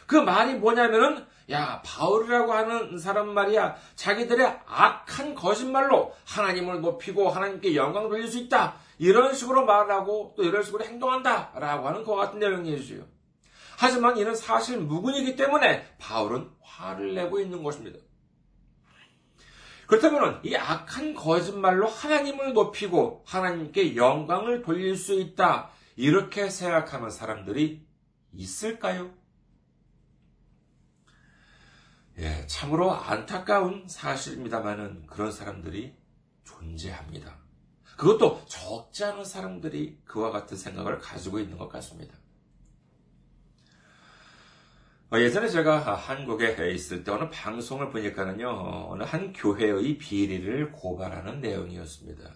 그 0.06 0.16
말이 0.16 0.54
뭐냐면은 0.54 1.26
야, 1.50 1.82
바울이라고 1.84 2.52
하는 2.52 2.98
사람 2.98 3.30
말이야. 3.30 3.76
자기들의 3.96 4.60
악한 4.66 5.34
거짓말로 5.34 6.14
하나님을 6.24 6.80
높이고 6.80 7.28
하나님께 7.28 7.74
영광 7.74 8.08
돌릴 8.08 8.28
수 8.28 8.38
있다. 8.38 8.76
이런 8.98 9.34
식으로 9.34 9.64
말하고 9.64 10.34
또 10.36 10.44
이런 10.44 10.62
식으로 10.62 10.84
행동한다. 10.84 11.52
라고 11.56 11.88
하는 11.88 12.04
것 12.04 12.14
같은 12.14 12.38
내용이죠. 12.38 13.06
하지만 13.76 14.16
이는 14.18 14.34
사실 14.34 14.78
무근이기 14.78 15.36
때문에 15.36 15.96
바울은 15.98 16.50
화를 16.60 17.14
내고 17.14 17.40
있는 17.40 17.62
것입니다. 17.62 17.98
그렇다면 19.86 20.40
이 20.44 20.54
악한 20.54 21.14
거짓말로 21.14 21.88
하나님을 21.88 22.52
높이고 22.52 23.24
하나님께 23.26 23.96
영광을 23.96 24.62
돌릴 24.62 24.96
수 24.96 25.14
있다. 25.14 25.70
이렇게 25.96 26.48
생각하는 26.48 27.10
사람들이 27.10 27.84
있을까요? 28.32 29.19
예, 32.20 32.46
참으로 32.46 32.92
안타까운 32.92 33.88
사실입니다만은 33.88 35.06
그런 35.06 35.32
사람들이 35.32 35.96
존재합니다. 36.44 37.38
그것도 37.96 38.44
적지 38.46 39.04
않은 39.04 39.24
사람들이 39.24 40.00
그와 40.04 40.30
같은 40.30 40.56
생각을 40.56 40.98
가지고 40.98 41.38
있는 41.38 41.56
것 41.56 41.68
같습니다. 41.68 42.14
어, 45.12 45.18
예전에 45.18 45.48
제가 45.48 45.94
한국에 45.94 46.72
있을 46.72 47.04
때 47.04 47.10
어느 47.10 47.28
방송을 47.30 47.90
보니까는요, 47.90 48.90
어느 48.90 49.02
한 49.02 49.32
교회의 49.32 49.96
비리를 49.96 50.72
고발하는 50.72 51.40
내용이었습니다. 51.40 52.34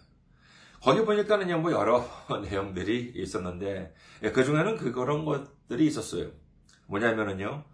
거기 0.81 1.05
보니까는요, 1.05 1.59
뭐 1.59 1.73
여러 1.73 2.09
내용들이 2.43 3.13
있었는데, 3.17 3.95
예, 4.23 4.33
그 4.33 4.45
중에는 4.45 4.79
그런 4.79 5.27
것들이 5.27 5.87
있었어요. 5.87 6.31
뭐냐면은요, 6.87 7.65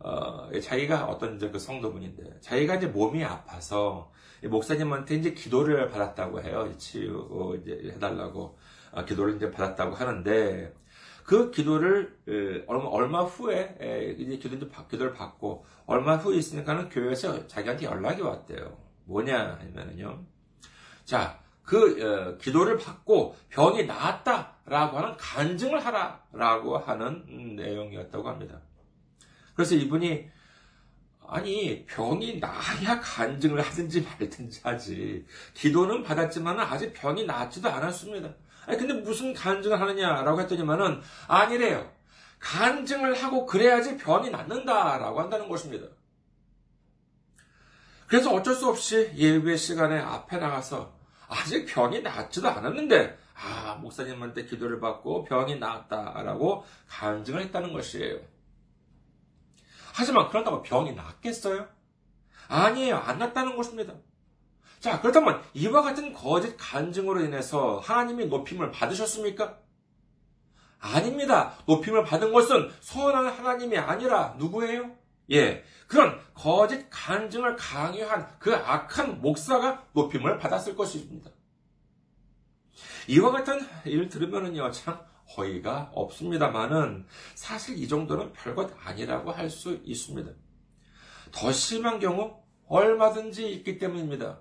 어, 0.00 0.48
자기가 0.60 1.06
어떤 1.06 1.36
이제 1.36 1.50
그 1.50 1.58
성도분인데, 1.58 2.40
자기가 2.40 2.76
이제 2.76 2.86
몸이 2.86 3.22
아파서, 3.22 4.10
목사님한테 4.42 5.16
이제 5.16 5.34
기도를 5.34 5.90
받았다고 5.90 6.42
해요. 6.42 6.72
치유, 6.78 7.28
어, 7.30 7.54
이제 7.54 7.92
해달라고, 7.94 8.58
어, 8.92 9.04
기도를 9.04 9.36
이제 9.36 9.50
받았다고 9.50 9.94
하는데, 9.94 10.74
그 11.24 11.50
기도를, 11.50 12.18
얼마, 12.66 12.84
얼마 12.86 13.22
후에, 13.22 14.16
이제 14.18 14.38
기도, 14.38 14.66
기도를 14.88 15.12
받고, 15.12 15.64
얼마 15.86 16.16
후에 16.16 16.36
있으니까는 16.38 16.88
교회에서 16.88 17.46
자기한테 17.46 17.86
연락이 17.86 18.22
왔대요. 18.22 18.78
뭐냐, 19.04 19.58
하면은요. 19.60 20.24
자, 21.04 21.40
그, 21.62 22.02
어, 22.02 22.36
기도를 22.38 22.78
받고 22.78 23.36
병이 23.50 23.84
나았다라고 23.84 24.98
하는 24.98 25.16
간증을 25.16 25.84
하라라고 25.84 26.78
하는 26.78 27.24
음, 27.28 27.56
내용이었다고 27.56 28.28
합니다. 28.28 28.60
그래서 29.60 29.74
이분이 29.74 30.26
아니 31.28 31.84
병이 31.84 32.40
나야 32.40 32.98
간증을 32.98 33.60
하든지 33.60 34.00
말든지 34.00 34.60
하지 34.64 35.26
기도는 35.52 36.02
받았지만 36.02 36.58
아직 36.58 36.94
병이 36.94 37.26
낫지도 37.26 37.68
않았습니다. 37.68 38.30
아니 38.64 38.78
근데 38.78 38.94
무슨 38.94 39.34
간증을 39.34 39.78
하느냐라고 39.78 40.40
했더니만은 40.40 41.02
아니래요. 41.28 41.92
간증을 42.38 43.22
하고 43.22 43.44
그래야지 43.44 43.98
병이 43.98 44.30
낫는다라고 44.30 45.20
한다는 45.20 45.46
것입니다. 45.46 45.86
그래서 48.06 48.32
어쩔 48.32 48.54
수 48.54 48.66
없이 48.66 49.12
예배 49.14 49.58
시간에 49.58 49.98
앞에 49.98 50.38
나가서 50.38 50.90
아직 51.28 51.66
병이 51.66 52.00
낫지도 52.00 52.48
않았는데 52.48 53.18
아 53.34 53.74
목사님한테 53.74 54.46
기도를 54.46 54.80
받고 54.80 55.24
병이 55.24 55.58
나았다라고 55.58 56.64
간증을 56.88 57.42
했다는 57.42 57.74
것이에요. 57.74 58.39
하지만 60.00 60.30
그렇다고 60.30 60.62
병이 60.62 60.94
낫겠어요? 60.94 61.68
아니에요. 62.48 62.96
안 62.96 63.18
낫다는 63.18 63.54
것입니다. 63.54 63.92
자, 64.78 64.98
그렇다면 64.98 65.42
이와 65.52 65.82
같은 65.82 66.14
거짓 66.14 66.56
간증으로 66.56 67.20
인해서 67.20 67.78
하나님이 67.84 68.24
높임을 68.26 68.70
받으셨습니까? 68.70 69.58
아닙니다. 70.78 71.52
높임을 71.66 72.04
받은 72.04 72.32
것은 72.32 72.70
선한 72.80 73.26
하나님이 73.26 73.76
아니라 73.76 74.36
누구예요? 74.38 74.90
예, 75.32 75.62
그런 75.86 76.18
거짓 76.32 76.86
간증을 76.88 77.56
강요한 77.56 78.26
그 78.38 78.56
악한 78.56 79.20
목사가 79.20 79.84
높임을 79.92 80.38
받았을 80.38 80.76
것입니다. 80.76 81.30
이와 83.06 83.32
같은 83.32 83.60
일을 83.84 84.08
들으면은요, 84.08 84.70
참 84.70 84.98
허위가 85.36 85.90
없습니다만은 85.94 87.06
사실 87.34 87.78
이 87.78 87.88
정도는 87.88 88.32
별것 88.32 88.72
아니라고 88.84 89.30
할 89.32 89.50
수 89.50 89.80
있습니다. 89.84 90.30
더 91.32 91.52
심한 91.52 92.00
경우 92.00 92.40
얼마든지 92.66 93.50
있기 93.52 93.78
때문입니다. 93.78 94.40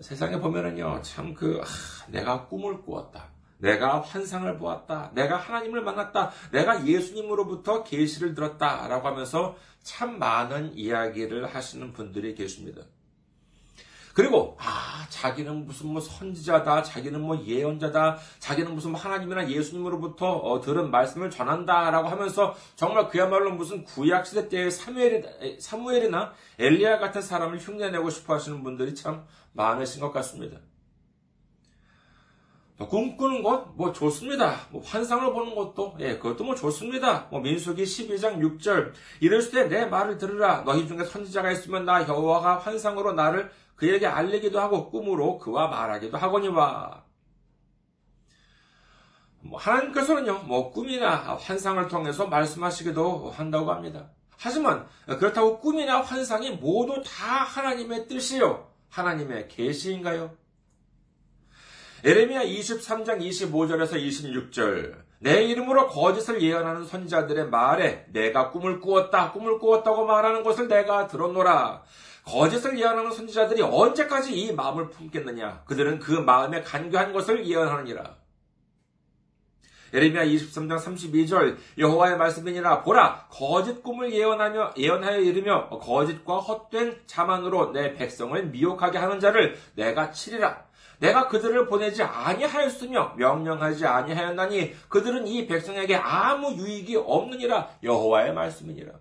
세상에 0.00 0.38
보면은요, 0.40 1.02
참 1.02 1.34
그, 1.34 1.60
아, 1.62 2.10
내가 2.10 2.46
꿈을 2.48 2.82
꾸었다. 2.82 3.30
내가 3.58 4.00
환상을 4.00 4.58
보았다. 4.58 5.12
내가 5.14 5.36
하나님을 5.36 5.82
만났다. 5.82 6.32
내가 6.50 6.86
예수님으로부터 6.86 7.84
계시를 7.84 8.34
들었다. 8.34 8.88
라고 8.88 9.08
하면서 9.08 9.56
참 9.82 10.18
많은 10.18 10.76
이야기를 10.76 11.54
하시는 11.54 11.92
분들이 11.92 12.34
계십니다. 12.34 12.82
그리고 14.14 14.56
아 14.60 15.06
자기는 15.10 15.66
무슨 15.66 15.88
뭐 15.88 16.00
선지자다, 16.00 16.84
자기는 16.84 17.20
뭐 17.20 17.36
예언자다, 17.44 18.18
자기는 18.38 18.72
무슨 18.74 18.92
뭐 18.92 19.00
하나님이나 19.00 19.50
예수님으로부터 19.50 20.36
어, 20.36 20.60
들은 20.60 20.90
말씀을 20.90 21.30
전한다라고 21.30 22.08
하면서 22.08 22.54
정말 22.76 23.08
그야말로 23.08 23.50
무슨 23.50 23.84
구약 23.84 24.26
시대 24.26 24.48
때의 24.48 24.70
사무엘이, 24.70 25.58
사무엘이 25.60 26.10
나 26.10 26.32
엘리야 26.58 26.98
같은 26.98 27.20
사람을 27.20 27.58
흉내내고 27.58 28.08
싶어하시는 28.08 28.62
분들이 28.62 28.94
참 28.94 29.24
많으신 29.52 30.00
것 30.00 30.12
같습니다. 30.12 30.58
꿈꾸는 32.76 33.42
것, 33.44 33.76
뭐 33.76 33.92
좋습니다. 33.92 34.56
뭐 34.70 34.82
환상을 34.82 35.32
보는 35.32 35.54
것도, 35.54 35.96
예, 36.00 36.18
그것도 36.18 36.42
뭐 36.42 36.56
좋습니다. 36.56 37.28
뭐 37.30 37.40
민수기 37.40 37.84
12장 37.84 38.38
6절. 38.40 38.92
이럴 39.20 39.48
때 39.50 39.68
내 39.68 39.86
말을 39.86 40.18
들으라. 40.18 40.62
너희 40.64 40.86
중에 40.88 41.04
선지자가 41.04 41.52
있으면 41.52 41.84
나 41.84 42.06
여호와가 42.06 42.58
환상으로 42.58 43.12
나를 43.12 43.50
그에게 43.76 44.06
알리기도 44.06 44.60
하고 44.60 44.90
꿈으로 44.90 45.38
그와 45.38 45.68
말하기도 45.68 46.16
하거니와. 46.16 47.04
뭐 49.40 49.58
하나님께서는요, 49.58 50.44
뭐 50.44 50.70
꿈이나 50.70 51.36
환상을 51.36 51.86
통해서 51.88 52.26
말씀하시기도 52.26 53.30
한다고 53.30 53.72
합니다. 53.72 54.10
하지만 54.38 54.86
그렇다고 55.06 55.60
꿈이나 55.60 56.00
환상이 56.00 56.52
모두 56.52 57.02
다 57.02 57.44
하나님의 57.44 58.08
뜻이요, 58.08 58.68
하나님의 58.90 59.48
계시인가요? 59.48 60.36
에레미야 62.04 62.44
23장 62.44 63.20
25절에서 63.20 63.94
26절 63.94 65.04
내 65.20 65.42
이름으로 65.44 65.88
거짓을 65.88 66.42
예언하는 66.42 66.84
선지자들의 66.84 67.48
말에 67.48 68.06
내가 68.12 68.50
꿈을 68.50 68.80
꾸었다, 68.80 69.32
꿈을 69.32 69.58
꾸었다고 69.58 70.04
말하는 70.04 70.42
것을 70.42 70.68
내가 70.68 71.06
들었노라. 71.06 71.82
거짓을 72.24 72.78
예언하는 72.78 73.12
선지자들이 73.12 73.62
언제까지 73.62 74.34
이 74.34 74.52
마음을 74.52 74.88
품겠느냐? 74.90 75.62
그들은 75.66 75.98
그 75.98 76.12
마음에 76.12 76.62
간교한 76.62 77.12
것을 77.12 77.46
예언하느니라. 77.46 78.16
예레미야 79.92 80.24
23장 80.24 80.78
32절 80.80 81.56
여호와의 81.78 82.16
말씀이니라 82.16 82.82
보라 82.82 83.28
거짓 83.30 83.80
꿈을 83.80 84.12
예언하며 84.12 84.74
예언하여 84.76 85.20
이르며 85.20 85.68
거짓과 85.68 86.38
헛된 86.38 87.02
자만으로 87.06 87.70
내 87.72 87.94
백성을 87.94 88.44
미혹하게 88.46 88.98
하는 88.98 89.20
자를 89.20 89.56
내가 89.76 90.10
치리라 90.10 90.64
내가 90.98 91.28
그들을 91.28 91.66
보내지 91.66 92.02
아니하였으며 92.02 93.14
명령하지 93.16 93.86
아니하였나니 93.86 94.74
그들은 94.88 95.28
이 95.28 95.46
백성에게 95.46 95.94
아무 95.96 96.52
유익이 96.54 96.96
없느니라 96.96 97.68
여호와의 97.82 98.32
말씀이니라. 98.32 98.92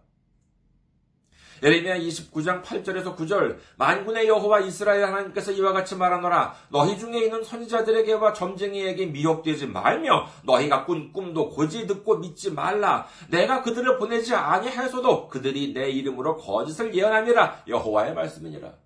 예레미야 1.64 1.98
29장 1.98 2.62
8절에서 2.62 3.16
9절 3.16 3.58
만군의 3.78 4.28
여호와 4.28 4.60
이스라엘 4.60 5.06
하나님께서 5.06 5.54
이와 5.54 5.72
같이 5.72 5.96
말하노라. 5.96 6.54
너희 6.70 7.00
중에 7.00 7.24
있는 7.24 7.42
선지자들에게와 7.42 8.34
점쟁이에게 8.34 9.06
미혹되지 9.06 9.68
말며 9.68 10.28
너희가 10.44 10.84
꾼 10.84 11.14
꿈도 11.14 11.50
고지 11.50 11.88
듣고 11.88 12.18
믿지 12.18 12.52
말라. 12.52 13.08
내가 13.30 13.62
그들을 13.62 13.98
보내지 13.98 14.36
아니하여서도 14.36 15.30
그들이 15.30 15.74
내 15.74 15.90
이름으로 15.90 16.36
거짓을 16.36 16.94
예언함이라. 16.94 17.64
여호와의 17.70 18.14
말씀이니라 18.14 18.83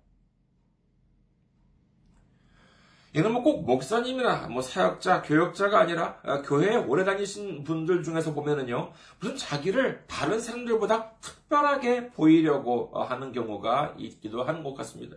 이는 3.14 3.32
뭐꼭 3.32 3.64
목사님이나 3.64 4.48
뭐 4.48 4.60
사역자, 4.60 5.22
교역자가 5.22 5.78
아니라 5.78 6.18
아, 6.24 6.42
교회에 6.42 6.76
오래 6.76 7.04
다니신 7.04 7.64
분들 7.64 8.02
중에서 8.02 8.34
보면은요, 8.34 8.92
무슨 9.18 9.36
자기를 9.36 10.04
다른 10.06 10.38
사람들보다 10.38 11.12
특별하게 11.20 12.10
보이려고 12.10 12.90
하는 12.92 13.32
경우가 13.32 13.94
있기도 13.98 14.44
하는 14.44 14.62
것 14.62 14.74
같습니다. 14.74 15.16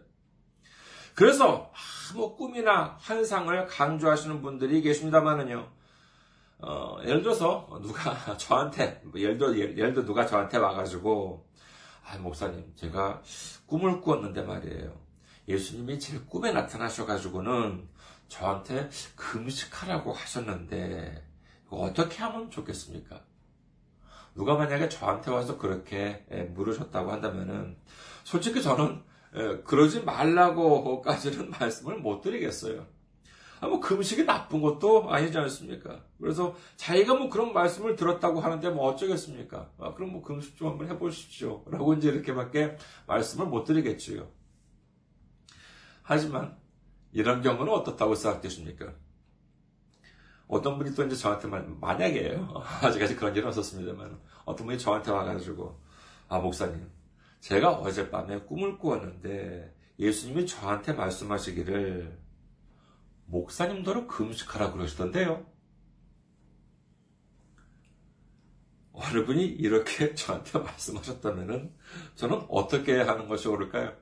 그래서 1.15 1.71
뭐 2.15 2.35
꿈이나 2.37 2.97
환상을 3.01 3.65
강조하시는 3.65 4.41
분들이 4.41 4.81
계십니다만은요, 4.81 5.67
어, 6.59 6.97
예를 7.03 7.23
들어서 7.23 7.67
누가 7.81 8.15
저한테 8.37 9.01
뭐 9.03 9.19
예를 9.19 9.37
들어 9.37 9.53
예를 9.57 9.93
들어 9.93 10.05
누가 10.05 10.25
저한테 10.25 10.57
와가지고 10.57 11.45
아 12.05 12.17
목사님 12.19 12.73
제가 12.75 13.21
꿈을 13.65 13.99
꾸었는데 13.99 14.43
말이에요. 14.43 15.00
예수님이 15.51 15.99
제 15.99 16.19
꿈에 16.19 16.51
나타나셔가지고는 16.51 17.87
저한테 18.27 18.89
금식하라고 19.15 20.13
하셨는데 20.13 21.23
어떻게 21.69 22.23
하면 22.23 22.49
좋겠습니까? 22.49 23.21
누가 24.35 24.55
만약에 24.55 24.87
저한테 24.89 25.31
와서 25.31 25.57
그렇게 25.57 26.25
물으셨다고 26.55 27.11
한다면은 27.11 27.77
솔직히 28.23 28.61
저는 28.61 29.03
그러지 29.65 30.03
말라고까지는 30.03 31.51
말씀을 31.59 31.97
못 31.97 32.21
드리겠어요. 32.21 32.85
아, 33.61 33.67
뭐 33.67 33.79
금식이 33.79 34.25
나쁜 34.25 34.59
것도 34.61 35.11
아니지 35.11 35.37
않습니까? 35.37 36.03
그래서 36.19 36.55
자기가 36.77 37.13
뭐 37.13 37.29
그런 37.29 37.53
말씀을 37.53 37.95
들었다고 37.95 38.39
하는데 38.39 38.69
뭐 38.69 38.89
어쩌겠습니까? 38.89 39.69
아, 39.77 39.93
그럼 39.93 40.13
뭐 40.13 40.23
금식 40.23 40.57
좀 40.57 40.69
한번 40.69 40.89
해보십시오. 40.89 41.63
라고 41.67 41.93
이제 41.93 42.09
이렇게밖에 42.09 42.77
말씀을 43.05 43.45
못 43.45 43.63
드리겠지요. 43.65 44.27
하지만 46.11 46.57
이런 47.13 47.41
경우는 47.41 47.71
어떻다고 47.71 48.15
생각되십니까? 48.15 48.93
어떤 50.45 50.77
분이 50.77 50.93
또 50.93 51.05
이제 51.05 51.15
저한테 51.15 51.47
만약에요. 51.47 52.53
아직까지 52.83 53.15
그런 53.15 53.33
일은 53.33 53.47
없었습니다만 53.47 54.19
어떤 54.43 54.67
분이 54.67 54.77
저한테 54.77 55.09
와가지고 55.09 55.79
아 56.27 56.39
목사님 56.39 56.91
제가 57.39 57.71
어젯밤에 57.75 58.41
꿈을 58.41 58.77
꾸었는데 58.77 59.73
예수님이 59.99 60.45
저한테 60.47 60.91
말씀하시기를 60.91 62.19
목사님더러 63.27 64.05
금식하라 64.07 64.73
그러시던데요. 64.73 65.45
어느 68.91 69.23
분이 69.23 69.45
이렇게 69.45 70.13
저한테 70.15 70.59
말씀하셨다면 70.59 71.73
저는 72.15 72.47
어떻게 72.49 72.99
하는 72.99 73.29
것이 73.29 73.47
옳을까요? 73.47 74.00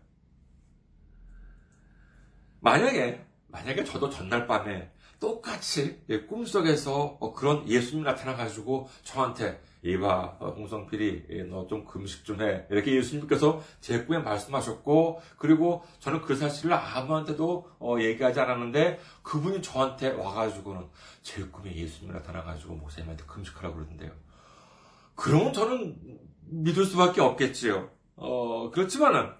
만약에, 2.61 3.25
만약에 3.47 3.83
저도 3.83 4.09
전날 4.09 4.47
밤에 4.47 4.91
똑같이 5.19 5.99
꿈속에서 6.29 7.17
어, 7.19 7.33
그런 7.33 7.67
예수님 7.67 8.03
나타나가지고 8.05 8.87
저한테 9.03 9.61
이봐 9.81 10.37
어, 10.39 10.49
홍성필이 10.57 11.45
너 11.49 11.67
좀 11.67 11.85
금식 11.85 12.23
좀 12.25 12.41
해 12.41 12.65
이렇게 12.69 12.95
예수님께서 12.95 13.61
제 13.81 14.03
꿈에 14.05 14.19
말씀하셨고 14.19 15.21
그리고 15.37 15.83
저는 15.99 16.21
그 16.21 16.35
사실을 16.35 16.73
아무한테도 16.73 17.69
어, 17.79 17.95
얘기하지 17.99 18.39
않았는데 18.39 18.99
그분이 19.23 19.61
저한테 19.61 20.11
와가지고는 20.11 20.85
제 21.21 21.43
꿈에 21.45 21.75
예수님이 21.75 22.13
나타나가지고 22.13 22.75
목사님한테 22.75 23.25
금식하라고 23.25 23.75
그러는데요. 23.75 24.11
그러면 25.15 25.51
저는 25.51 25.97
믿을 26.45 26.85
수밖에 26.85 27.19
없겠지요. 27.21 27.89
어, 28.15 28.71
그렇지만은 28.71 29.31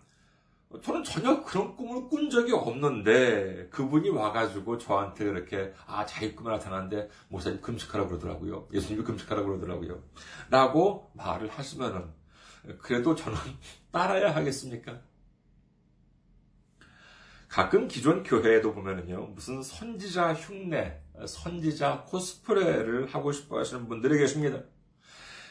저는 0.84 1.03
전혀 1.03 1.43
그런 1.43 1.75
꿈을 1.75 2.08
꾼 2.08 2.29
적이 2.29 2.51
없는데 2.53 3.69
그분이 3.71 4.12
와가지고 4.12 4.77
저한테 4.77 5.25
그렇게 5.25 5.73
아 5.88 6.05
자기 6.05 6.36
꿈에 6.36 6.51
나타났는데 6.51 7.10
목사님 7.29 7.60
금식하라고 7.60 8.10
그러더라고요. 8.10 8.67
예수님이 8.71 9.03
금식하라고 9.03 9.47
그러더라고요. 9.47 10.03
라고 10.51 11.10
말을 11.15 11.47
하시면은 11.49 12.13
그래도 12.77 13.15
저는 13.15 13.36
따라야 13.91 14.36
하겠습니까? 14.36 15.01
가끔 17.47 17.88
기존 17.88 18.21
교회에도 18.21 18.71
보면은요 18.75 19.29
무슨 19.34 19.63
선지자 19.63 20.36
흉내, 20.36 21.01
선지자 21.25 22.03
코스프레를 22.03 23.08
하고 23.08 23.32
싶어 23.32 23.58
하시는 23.58 23.88
분들이 23.88 24.19
계십니다. 24.19 24.62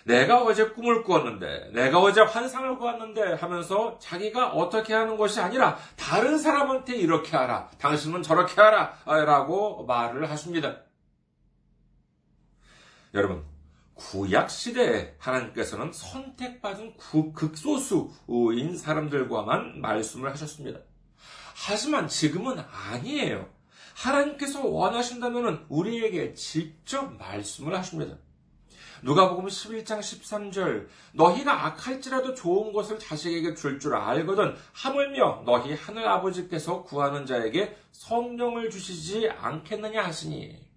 내가 0.09 0.43
어제 0.43 0.71
꿈을 0.71 1.03
꾸었는데, 1.05 1.73
내가 1.75 2.01
어제 2.01 2.23
환상을 2.23 2.79
꾸었는데 2.79 3.35
하면서 3.35 3.99
자기가 3.99 4.53
어떻게 4.53 4.95
하는 4.95 5.19
것이 5.19 5.39
아니라 5.39 5.77
다른 5.97 6.39
사람한테 6.39 6.97
이렇게 6.97 7.37
하라, 7.37 7.69
당신은 7.79 8.23
저렇게 8.23 8.59
하라, 8.59 8.95
라고 9.05 9.85
말을 9.85 10.31
하십니다. 10.31 10.79
여러분, 13.13 13.45
구약 13.95 14.51
시대에 14.51 15.15
하나님께서는 15.19 15.93
선택받은 15.93 16.97
극소수인 17.35 18.79
사람들과만 18.79 19.81
말씀을 19.83 20.31
하셨습니다. 20.31 20.81
하지만 21.55 22.09
지금은 22.09 22.59
아니에요. 22.91 23.47
하나님께서 23.95 24.65
원하신다면 24.65 25.67
우리에게 25.69 26.33
직접 26.33 27.19
말씀을 27.19 27.77
하십니다. 27.77 28.17
누가복음 29.03 29.47
11장 29.47 30.01
13절 30.01 30.87
너희가 31.13 31.67
악할지라도 31.67 32.35
좋은 32.35 32.73
것을 32.73 32.99
자식에게 32.99 33.55
줄줄 33.55 33.95
알거든 33.95 34.55
하물며 34.73 35.43
너희 35.47 35.75
하늘 35.75 36.07
아버지께서 36.09 36.83
구하는 36.83 37.27
자에게 37.27 37.77
성령을 37.93 38.71
주시지 38.71 39.29
않겠느냐 39.31 40.05
하시니 40.05 40.69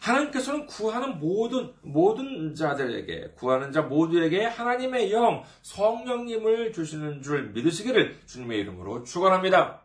하나님께서는 0.00 0.66
구하는 0.66 1.20
모든 1.20 1.72
모든 1.82 2.54
자들에게 2.54 3.34
구하는 3.36 3.70
자 3.70 3.82
모두에게 3.82 4.44
하나님의 4.44 5.12
영 5.12 5.44
성령님을 5.62 6.72
주시는 6.72 7.22
줄 7.22 7.50
믿으시기를 7.50 8.20
주님의 8.26 8.58
이름으로 8.60 9.04
축원합니다. 9.04 9.81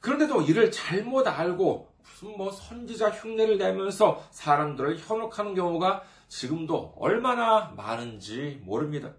그런데도 0.00 0.42
이를 0.42 0.70
잘못 0.70 1.26
알고 1.26 1.92
무슨 2.02 2.36
뭐 2.36 2.50
선지자 2.50 3.10
흉내를 3.10 3.58
내면서 3.58 4.24
사람들을 4.30 4.98
현혹하는 4.98 5.54
경우가 5.54 6.02
지금도 6.28 6.94
얼마나 6.98 7.72
많은지 7.76 8.60
모릅니다. 8.64 9.12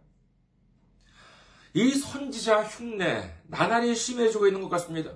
이 1.74 1.92
선지자 1.92 2.64
흉내 2.64 3.36
나날이 3.48 3.96
심해지고 3.96 4.48
있는 4.48 4.62
것 4.62 4.70
같습니다. 4.70 5.12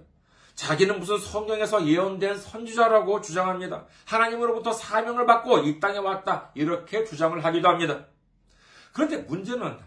자기는 0.55 0.99
무슨 0.99 1.17
성경에서 1.17 1.87
예언된 1.87 2.37
선지자라고 2.37 3.21
주장합니다. 3.21 3.87
하나님으로부터 4.05 4.71
사명을 4.71 5.25
받고 5.25 5.59
이 5.59 5.79
땅에 5.79 5.97
왔다. 5.97 6.51
이렇게 6.53 7.03
주장을 7.03 7.43
하기도 7.43 7.69
합니다. 7.69 8.05
그런데 8.93 9.17
문제는 9.17 9.79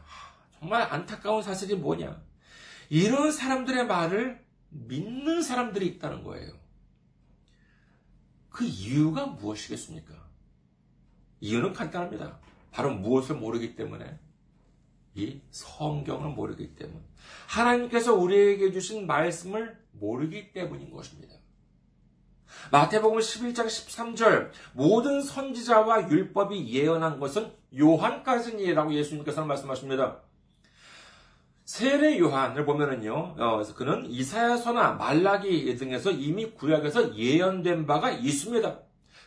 정말 0.58 0.82
안타까운 0.82 1.42
사실이 1.42 1.76
뭐냐. 1.76 2.20
이런 2.88 3.30
사람들의 3.30 3.86
말을 3.86 4.44
믿는 4.70 5.42
사람들이 5.42 5.86
있다는 5.86 6.24
거예요. 6.24 6.52
그 8.48 8.64
이유가 8.64 9.26
무엇이겠습니까? 9.26 10.14
이유는 11.40 11.72
간단합니다. 11.72 12.38
바로 12.70 12.94
무엇을 12.94 13.36
모르기 13.36 13.76
때문에 13.76 14.18
이 15.14 15.40
성경을 15.50 16.30
모르기 16.30 16.74
때문. 16.74 17.02
하나님께서 17.48 18.14
우리에게 18.14 18.72
주신 18.72 19.06
말씀을 19.06 19.78
모르기 19.92 20.52
때문인 20.52 20.90
것입니다. 20.90 21.34
마태복음 22.70 23.18
11장 23.18 23.66
13절 23.66 24.50
모든 24.72 25.20
선지자와 25.22 26.10
율법이 26.10 26.68
예언한 26.68 27.18
것은 27.18 27.52
요한까지니라고 27.78 28.94
예수님께서는 28.94 29.48
말씀하십니다. 29.48 30.22
세례 31.66 32.16
요한을 32.20 32.64
보면은요, 32.64 33.34
어, 33.38 33.62
그는 33.74 34.06
이사야서나 34.06 34.92
말라기 34.92 35.74
등에서 35.76 36.12
이미 36.12 36.52
구약에서 36.52 37.16
예언된 37.16 37.86
바가 37.86 38.12
있습니다. 38.12 38.78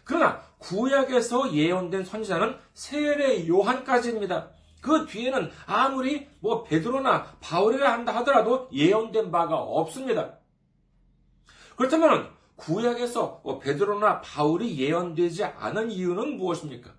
그러나 0.05 0.41
구약에서 0.59 1.53
예언된 1.53 2.05
선지자는 2.05 2.55
세례 2.73 3.45
요한까지입니다. 3.45 4.51
그 4.81 5.05
뒤에는 5.05 5.51
아무리 5.65 6.29
뭐 6.39 6.63
베드로나 6.63 7.25
바울이라 7.41 7.91
한다 7.91 8.15
하더라도 8.17 8.69
예언된 8.71 9.31
바가 9.31 9.57
없습니다. 9.57 10.35
그렇다면 11.75 12.29
구약에서 12.55 13.41
뭐 13.43 13.59
베드로나 13.59 14.21
바울이 14.21 14.79
예언되지 14.79 15.43
않은 15.43 15.91
이유는 15.91 16.37
무엇입니까? 16.37 16.91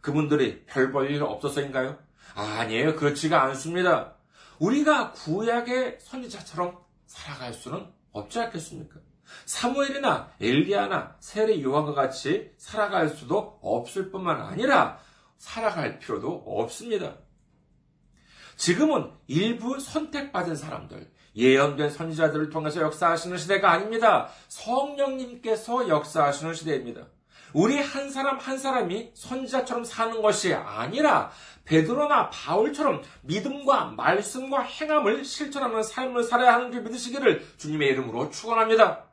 그분들이 0.00 0.64
별 0.66 0.90
볼 0.90 1.10
일 1.12 1.22
없어서인가요? 1.22 1.96
아니에요. 2.34 2.96
그렇지가 2.96 3.40
않습니다. 3.44 4.17
우리가 4.58 5.12
구약의 5.12 5.98
선지자처럼 6.00 6.78
살아갈 7.06 7.52
수는 7.52 7.86
없지 8.12 8.38
않겠습니까? 8.40 9.00
사무엘이나 9.44 10.32
엘리야나 10.40 11.16
세례 11.20 11.62
요한과 11.62 11.94
같이 11.94 12.50
살아갈 12.56 13.08
수도 13.10 13.58
없을 13.62 14.10
뿐만 14.10 14.40
아니라 14.40 14.98
살아갈 15.36 15.98
필요도 15.98 16.44
없습니다. 16.46 17.16
지금은 18.56 19.12
일부 19.28 19.78
선택받은 19.78 20.56
사람들, 20.56 21.12
예언된 21.36 21.90
선지자들을 21.90 22.50
통해서 22.50 22.80
역사하시는 22.80 23.36
시대가 23.38 23.70
아닙니다. 23.70 24.28
성령님께서 24.48 25.88
역사하시는 25.88 26.54
시대입니다. 26.54 27.06
우리 27.52 27.78
한 27.78 28.10
사람 28.10 28.38
한 28.38 28.58
사람이 28.58 29.12
선지자처럼 29.14 29.84
사는 29.84 30.20
것이 30.20 30.54
아니라 30.54 31.30
베드로나 31.64 32.30
바울처럼 32.30 33.02
믿음과 33.22 33.92
말씀과 33.96 34.62
행함을 34.62 35.24
실천하는 35.24 35.82
삶을 35.82 36.24
살아야 36.24 36.54
하는 36.54 36.72
줄 36.72 36.82
믿으시기를 36.82 37.46
주님의 37.58 37.88
이름으로 37.88 38.30
축원합니다. 38.30 39.08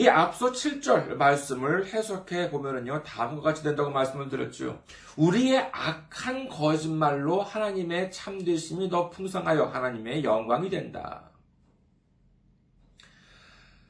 이 0.00 0.06
앞서 0.06 0.52
7절 0.52 1.16
말씀을 1.16 1.86
해석해 1.86 2.50
보면은요, 2.50 3.02
다음과 3.02 3.42
같이 3.42 3.64
된다고 3.64 3.90
말씀을 3.90 4.28
드렸죠. 4.28 4.80
우리의 5.16 5.70
악한 5.72 6.48
거짓말로 6.48 7.42
하나님의 7.42 8.12
참되심이 8.12 8.88
더 8.90 9.10
풍성하여 9.10 9.64
하나님의 9.64 10.22
영광이 10.22 10.70
된다. 10.70 11.28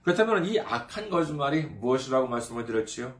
그렇다면 0.09 0.47
이 0.47 0.59
악한 0.59 1.11
거짓말이 1.11 1.67
무엇이라고 1.67 2.29
말씀을 2.29 2.65
드렸지요? 2.65 3.13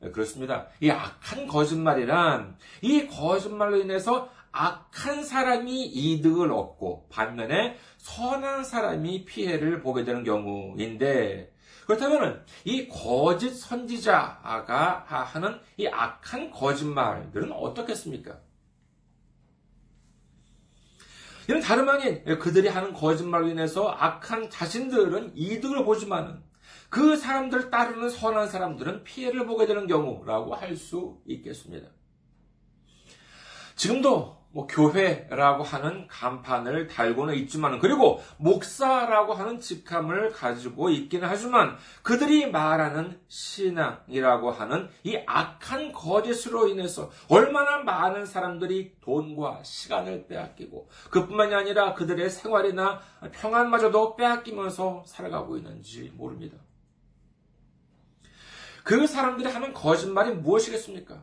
네, 0.00 0.10
그렇습니다. 0.10 0.66
이 0.80 0.90
악한 0.90 1.46
거짓말이란 1.46 2.58
이 2.80 3.06
거짓말로 3.06 3.76
인해서 3.76 4.28
악한 4.50 5.22
사람이 5.22 5.84
이득을 5.84 6.50
얻고 6.50 7.06
반면에 7.10 7.76
선한 7.98 8.64
사람이 8.64 9.24
피해를 9.24 9.82
보게 9.82 10.02
되는 10.02 10.24
경우인데 10.24 11.54
그렇다면 11.86 12.44
이 12.64 12.88
거짓 12.88 13.50
선지자가 13.50 15.04
하는 15.06 15.60
이 15.76 15.86
악한 15.86 16.50
거짓말들은 16.50 17.52
어떻겠습니까? 17.52 18.40
이는 21.48 21.60
다름 21.60 21.88
아닌 21.88 22.22
그들이 22.38 22.68
하는 22.68 22.92
거짓말로 22.92 23.48
인해서 23.48 23.88
악한 23.88 24.50
자신들은 24.50 25.32
이득을 25.34 25.84
보지만은 25.84 26.42
그 26.88 27.16
사람들을 27.16 27.70
따르는 27.70 28.10
선한 28.10 28.48
사람들은 28.48 29.04
피해를 29.04 29.46
보게 29.46 29.66
되는 29.66 29.86
경우라고 29.86 30.54
할 30.54 30.76
수 30.76 31.20
있겠습니다. 31.26 31.88
지금도 33.76 34.41
뭐 34.52 34.66
교회라고 34.66 35.62
하는 35.62 36.06
간판을 36.08 36.86
달고는 36.86 37.34
있지만 37.36 37.78
그리고 37.78 38.20
목사라고 38.36 39.32
하는 39.32 39.60
직함을 39.60 40.30
가지고 40.30 40.90
있기는 40.90 41.26
하지만 41.26 41.76
그들이 42.02 42.50
말하는 42.50 43.18
신앙이라고 43.28 44.50
하는 44.50 44.90
이 45.04 45.18
악한 45.26 45.92
거짓으로 45.92 46.68
인해서 46.68 47.10
얼마나 47.28 47.78
많은 47.78 48.26
사람들이 48.26 48.96
돈과 49.00 49.62
시간을 49.62 50.26
빼앗기고 50.26 50.88
그뿐만이 51.10 51.54
아니라 51.54 51.94
그들의 51.94 52.28
생활이나 52.28 53.00
평안마저도 53.32 54.16
빼앗기면서 54.16 55.04
살아가고 55.06 55.56
있는지 55.56 56.12
모릅니다. 56.14 56.58
그 58.84 59.06
사람들이 59.06 59.48
하는 59.48 59.72
거짓말이 59.72 60.32
무엇이겠습니까? 60.32 61.22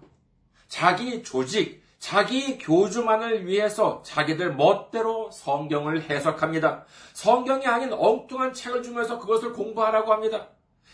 자기 0.68 1.24
조직, 1.24 1.79
자기 2.00 2.58
교주만을 2.58 3.46
위해서 3.46 4.02
자기들 4.04 4.56
멋대로 4.56 5.30
성경을 5.32 6.10
해석합니다. 6.10 6.86
성경이 7.14 7.68
아닌 7.68 7.92
엉뚱한 7.92 8.54
책을 8.54 8.82
주면서 8.82 9.20
그것을 9.20 9.54
공부하라고 9.54 10.14
합니다. 10.14 10.48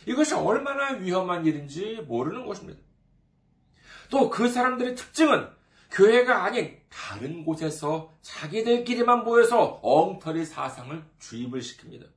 이것이 0.08 0.34
얼마나 0.34 0.98
위험한 0.98 1.46
일인지 1.46 2.04
모르는 2.08 2.46
것입니다. 2.46 2.80
또 4.10 4.30
그 4.30 4.50
사람들의 4.50 4.96
특징은 4.96 5.48
교회가 5.92 6.44
아닌 6.44 6.78
다른 6.90 7.46
곳에서 7.46 8.14
자기들끼리만 8.22 9.24
모여서 9.24 9.80
엉터리 9.82 10.46
사상을 10.46 11.04
주입을 11.20 11.62
시킵니다. 11.62 12.08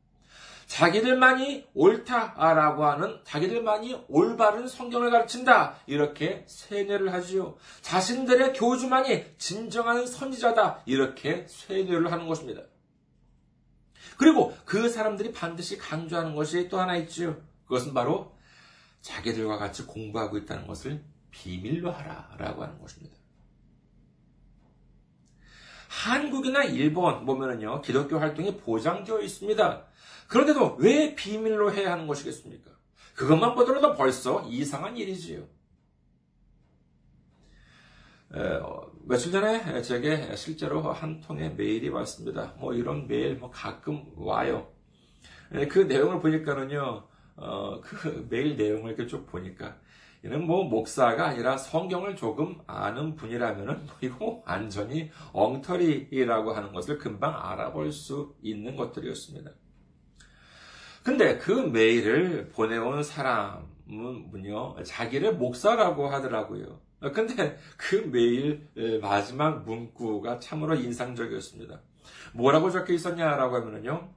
자기들만이 0.68 1.66
옳다라고 1.74 2.85
하는 2.85 3.18
자기들만이 3.24 4.04
올바른 4.09 4.68
성경을 4.68 5.11
가르친다 5.11 5.76
이렇게 5.87 6.44
세뇌를 6.46 7.12
하지요. 7.12 7.57
자신들의 7.81 8.52
교주만이 8.52 9.38
진정한 9.38 10.07
선지자다 10.07 10.83
이렇게 10.85 11.46
세뇌를 11.48 12.12
하는 12.12 12.28
것입니다. 12.28 12.62
그리고 14.18 14.54
그 14.64 14.88
사람들이 14.88 15.33
반드시 15.33 15.78
강조하는 15.78 16.35
것이 16.35 16.68
또 16.68 16.78
하나 16.78 16.96
있지요. 16.96 17.40
그것은 17.64 17.94
바로 17.94 18.37
자기들과 19.00 19.57
같이 19.57 19.87
공부하고 19.87 20.37
있다는 20.38 20.66
것을 20.66 21.02
비밀로 21.31 21.90
하라라고 21.90 22.62
하는 22.62 22.78
것입니다. 22.81 23.16
한국이나 25.98 26.62
일본 26.62 27.26
보면은요 27.26 27.82
기독교 27.82 28.18
활동이 28.18 28.56
보장되어 28.58 29.20
있습니다. 29.20 29.84
그런데도 30.28 30.76
왜 30.78 31.14
비밀로 31.16 31.72
해야 31.72 31.92
하는 31.92 32.06
것이겠습니까? 32.06 32.70
그것만 33.14 33.56
보더라도 33.56 33.94
벌써 33.94 34.46
이상한 34.48 34.96
일이지요. 34.96 35.44
에, 38.34 38.40
어, 38.40 38.92
며칠 39.06 39.32
전에 39.32 39.82
제게 39.82 40.37
실제로 40.37 40.82
한 40.92 41.20
통의 41.20 41.54
메일이 41.56 41.88
왔습니다. 41.88 42.54
뭐 42.58 42.74
이런 42.74 43.08
메일 43.08 43.37
뭐 43.37 43.50
가끔 43.50 44.04
와요. 44.14 44.70
에, 45.52 45.66
그 45.66 45.80
내용을 45.80 46.20
보니까는요, 46.20 47.08
어, 47.37 47.80
그 47.80 48.26
메일 48.30 48.56
내용을 48.56 48.92
이렇게 48.92 49.08
쭉 49.08 49.26
보니까 49.26 49.80
이는 50.24 50.46
뭐 50.46 50.64
목사가 50.64 51.28
아니라 51.28 51.57
성경을 51.57 52.16
조금 52.16 52.59
아는 52.66 53.14
분이라면은 53.14 53.87
뭐 53.87 53.96
이거 54.02 54.42
완전히 54.46 55.11
엉터리라고 55.33 56.52
하는 56.52 56.72
것을 56.72 56.98
금방 56.98 57.35
알아볼 57.35 57.92
수 57.92 58.35
있는 58.42 58.76
것들이었습니다. 58.76 59.50
근데 61.04 61.38
그 61.38 61.52
메일을 61.52 62.48
보내온 62.48 63.02
사람은요, 63.02 64.83
자기를 64.85 65.37
목사라고 65.37 66.09
하더라고요. 66.09 66.81
근데 67.14 67.57
그 67.76 67.94
메일 67.94 68.68
마지막 69.00 69.64
문구가 69.64 70.40
참으로 70.40 70.74
인상적이었습니다. 70.74 71.81
뭐라고 72.35 72.70
적혀 72.70 72.92
있었냐라고 72.92 73.57
하면요, 73.57 74.11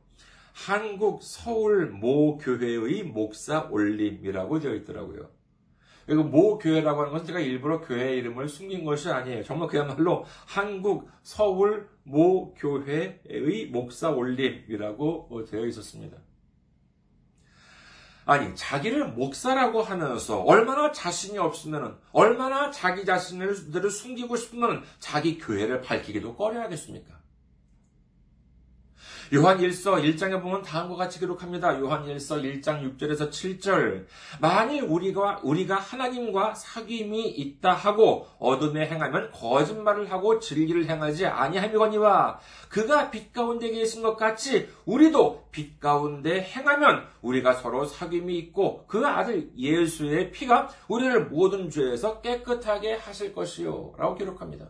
한국 0.54 1.24
서울 1.24 1.92
모 1.92 2.38
교회의 2.38 3.04
목사 3.04 3.68
올림이라고 3.70 4.60
되어 4.60 4.74
있더라고요. 4.76 5.30
그리고 6.06 6.24
모 6.24 6.58
교회라고 6.58 7.02
하는 7.02 7.12
것은 7.14 7.28
제가 7.28 7.40
일부러 7.40 7.82
교회 7.82 8.16
이름을 8.16 8.48
숨긴 8.48 8.84
것이 8.84 9.10
아니에요. 9.10 9.44
정말 9.44 9.68
그야말로 9.68 10.26
한국 10.46 11.10
서울 11.24 11.88
모 12.04 12.54
교회의 12.56 13.70
목사 13.72 14.10
올림이라고 14.10 15.46
되어 15.50 15.66
있었습니다. 15.66 16.18
아니, 18.26 18.56
자기를 18.56 19.10
목사라고 19.10 19.82
하면서 19.82 20.42
얼마나 20.42 20.92
자신이 20.92 21.38
없으면, 21.38 21.98
얼마나 22.12 22.70
자기 22.70 23.04
자신을 23.04 23.56
숨기고 23.90 24.36
싶으면 24.36 24.84
자기 25.00 25.38
교회를 25.38 25.82
밝히기도 25.82 26.36
꺼려 26.36 26.62
하겠습니까? 26.62 27.21
요한 29.34 29.60
1서 29.60 30.04
1장에 30.04 30.42
보면 30.42 30.62
다음과 30.62 30.98
같이 30.98 31.18
기록합니다. 31.20 31.80
요한 31.80 32.06
1서 32.06 32.44
1장 32.44 32.98
6절에서 32.98 33.30
7절. 33.30 34.06
만일 34.42 34.84
우리가, 34.84 35.40
우리가 35.42 35.76
하나님과 35.76 36.52
사귐이 36.54 37.32
있다 37.38 37.72
하고 37.72 38.28
어둠에 38.40 38.88
행하면 38.88 39.32
거짓말을 39.32 40.12
하고 40.12 40.38
진리를 40.40 40.86
행하지 40.90 41.28
아니함이거니와 41.28 42.40
그가 42.68 43.10
빛 43.10 43.32
가운데 43.32 43.72
계신 43.72 44.02
것 44.02 44.18
같이 44.18 44.68
우리도 44.84 45.48
빛 45.52 45.80
가운데 45.80 46.42
행하면 46.42 47.06
우리가 47.22 47.54
서로 47.54 47.86
사귐이 47.86 48.30
있고 48.32 48.84
그 48.86 49.08
아들 49.08 49.50
예수의 49.58 50.32
피가 50.32 50.68
우리를 50.90 51.28
모든 51.28 51.70
죄에서 51.70 52.20
깨끗하게 52.20 52.96
하실 52.96 53.34
것이요. 53.34 53.94
라고 53.98 54.16
기록합니다. 54.16 54.68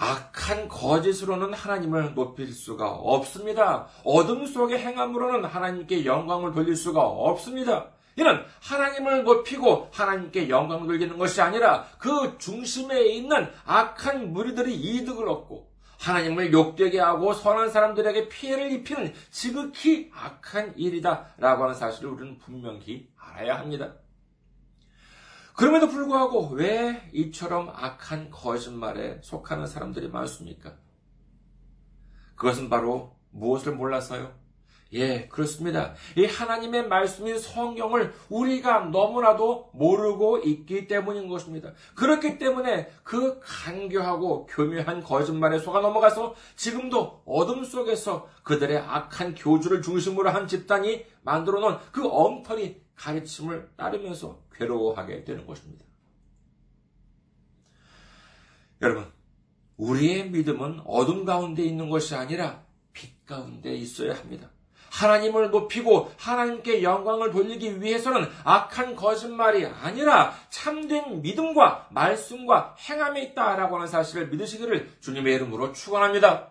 악한 0.00 0.68
거짓으로는 0.68 1.52
하나님을 1.52 2.14
높일 2.14 2.52
수가 2.52 2.90
없습니다. 2.90 3.86
어둠 4.02 4.46
속의 4.46 4.78
행함으로는 4.78 5.44
하나님께 5.44 6.06
영광을 6.06 6.52
돌릴 6.52 6.74
수가 6.74 7.02
없습니다. 7.02 7.88
이는 8.16 8.42
하나님을 8.62 9.24
높이고 9.24 9.88
하나님께 9.92 10.48
영광을 10.48 10.86
돌리는 10.86 11.18
것이 11.18 11.40
아니라 11.42 11.84
그 11.98 12.36
중심에 12.38 13.08
있는 13.08 13.46
악한 13.66 14.32
무리들이 14.32 14.74
이득을 14.74 15.28
얻고 15.28 15.70
하나님을 15.98 16.50
욕되게 16.50 16.98
하고 16.98 17.34
선한 17.34 17.68
사람들에게 17.68 18.30
피해를 18.30 18.72
입히는 18.72 19.12
지극히 19.30 20.10
악한 20.14 20.74
일이다 20.76 21.26
라고 21.36 21.64
하는 21.64 21.74
사실을 21.74 22.10
우리는 22.10 22.38
분명히 22.38 23.06
알아야 23.18 23.58
합니다. 23.58 23.92
그럼에도 25.60 25.88
불구하고 25.88 26.52
왜 26.52 27.10
이처럼 27.12 27.68
악한 27.68 28.30
거짓말에 28.30 29.20
속하는 29.22 29.66
사람들이 29.66 30.08
많습니까? 30.08 30.72
그것은 32.34 32.70
바로 32.70 33.14
무엇을 33.30 33.74
몰라서요? 33.74 34.39
예, 34.92 35.28
그렇습니다. 35.28 35.94
이 36.16 36.24
하나님의 36.24 36.88
말씀인 36.88 37.38
성경을 37.38 38.12
우리가 38.28 38.86
너무나도 38.86 39.70
모르고 39.72 40.38
있기 40.38 40.88
때문인 40.88 41.28
것입니다. 41.28 41.72
그렇기 41.94 42.38
때문에 42.38 42.90
그 43.04 43.38
간교하고 43.40 44.46
교묘한 44.46 45.02
거짓말에 45.02 45.58
속아 45.58 45.80
넘어가서 45.80 46.34
지금도 46.56 47.22
어둠 47.24 47.62
속에서 47.64 48.28
그들의 48.42 48.78
악한 48.78 49.36
교주를 49.36 49.80
중심으로 49.80 50.30
한 50.30 50.48
집단이 50.48 51.04
만들어 51.22 51.60
놓은 51.60 51.76
그 51.92 52.08
엉터리 52.10 52.82
가르침을 52.96 53.70
따르면서 53.76 54.40
괴로워하게 54.52 55.24
되는 55.24 55.46
것입니다. 55.46 55.84
여러분, 58.82 59.06
우리의 59.76 60.30
믿음은 60.30 60.80
어둠 60.84 61.24
가운데 61.24 61.62
있는 61.62 61.88
것이 61.88 62.14
아니라 62.14 62.64
빛 62.92 63.24
가운데 63.24 63.72
있어야 63.74 64.14
합니다. 64.14 64.50
하나님을 64.90 65.50
높이고 65.50 66.12
하나님께 66.18 66.82
영광을 66.82 67.30
돌리기 67.30 67.80
위해서는 67.80 68.28
악한 68.44 68.96
거짓말이 68.96 69.64
아니라 69.64 70.34
참된 70.50 71.22
믿음과 71.22 71.88
말씀과 71.90 72.76
행함에 72.78 73.22
있다라고 73.22 73.76
하는 73.76 73.86
사실을 73.86 74.28
믿으시기를 74.28 74.90
주님의 75.00 75.34
이름으로 75.36 75.72
축원합니다. 75.72 76.48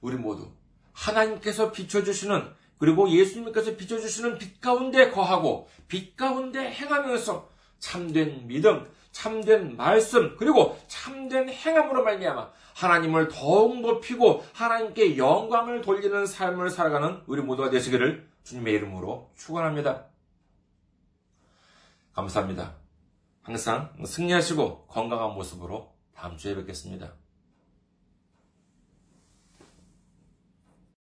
우리 0.00 0.16
모두 0.16 0.50
하나님께서 0.92 1.72
비춰주시는 1.72 2.54
그리고 2.78 3.08
예수님께서 3.08 3.76
비춰주시는 3.76 4.38
빛 4.38 4.60
가운데 4.60 5.10
거하고 5.10 5.68
빛 5.88 6.16
가운데 6.16 6.70
행하면서 6.70 7.48
참된 7.78 8.46
믿음, 8.46 8.86
참된 9.12 9.76
말씀, 9.76 10.36
그리고 10.36 10.78
참된 10.88 11.48
행함으로 11.48 12.02
말미암아 12.02 12.50
하나님을 12.76 13.28
더욱 13.28 13.80
높이고 13.80 14.44
하나님께 14.52 15.16
영광을 15.16 15.80
돌리는 15.80 16.26
삶을 16.26 16.68
살아가는 16.68 17.22
우리 17.26 17.40
모두가 17.40 17.70
되시기를 17.70 18.28
주님의 18.44 18.74
이름으로 18.74 19.30
축원합니다. 19.34 20.04
감사합니다. 22.12 22.74
항상 23.42 23.94
승리하시고 24.04 24.88
건강한 24.88 25.32
모습으로 25.32 25.94
다음 26.14 26.36
주에 26.36 26.54
뵙겠습니다. 26.54 27.14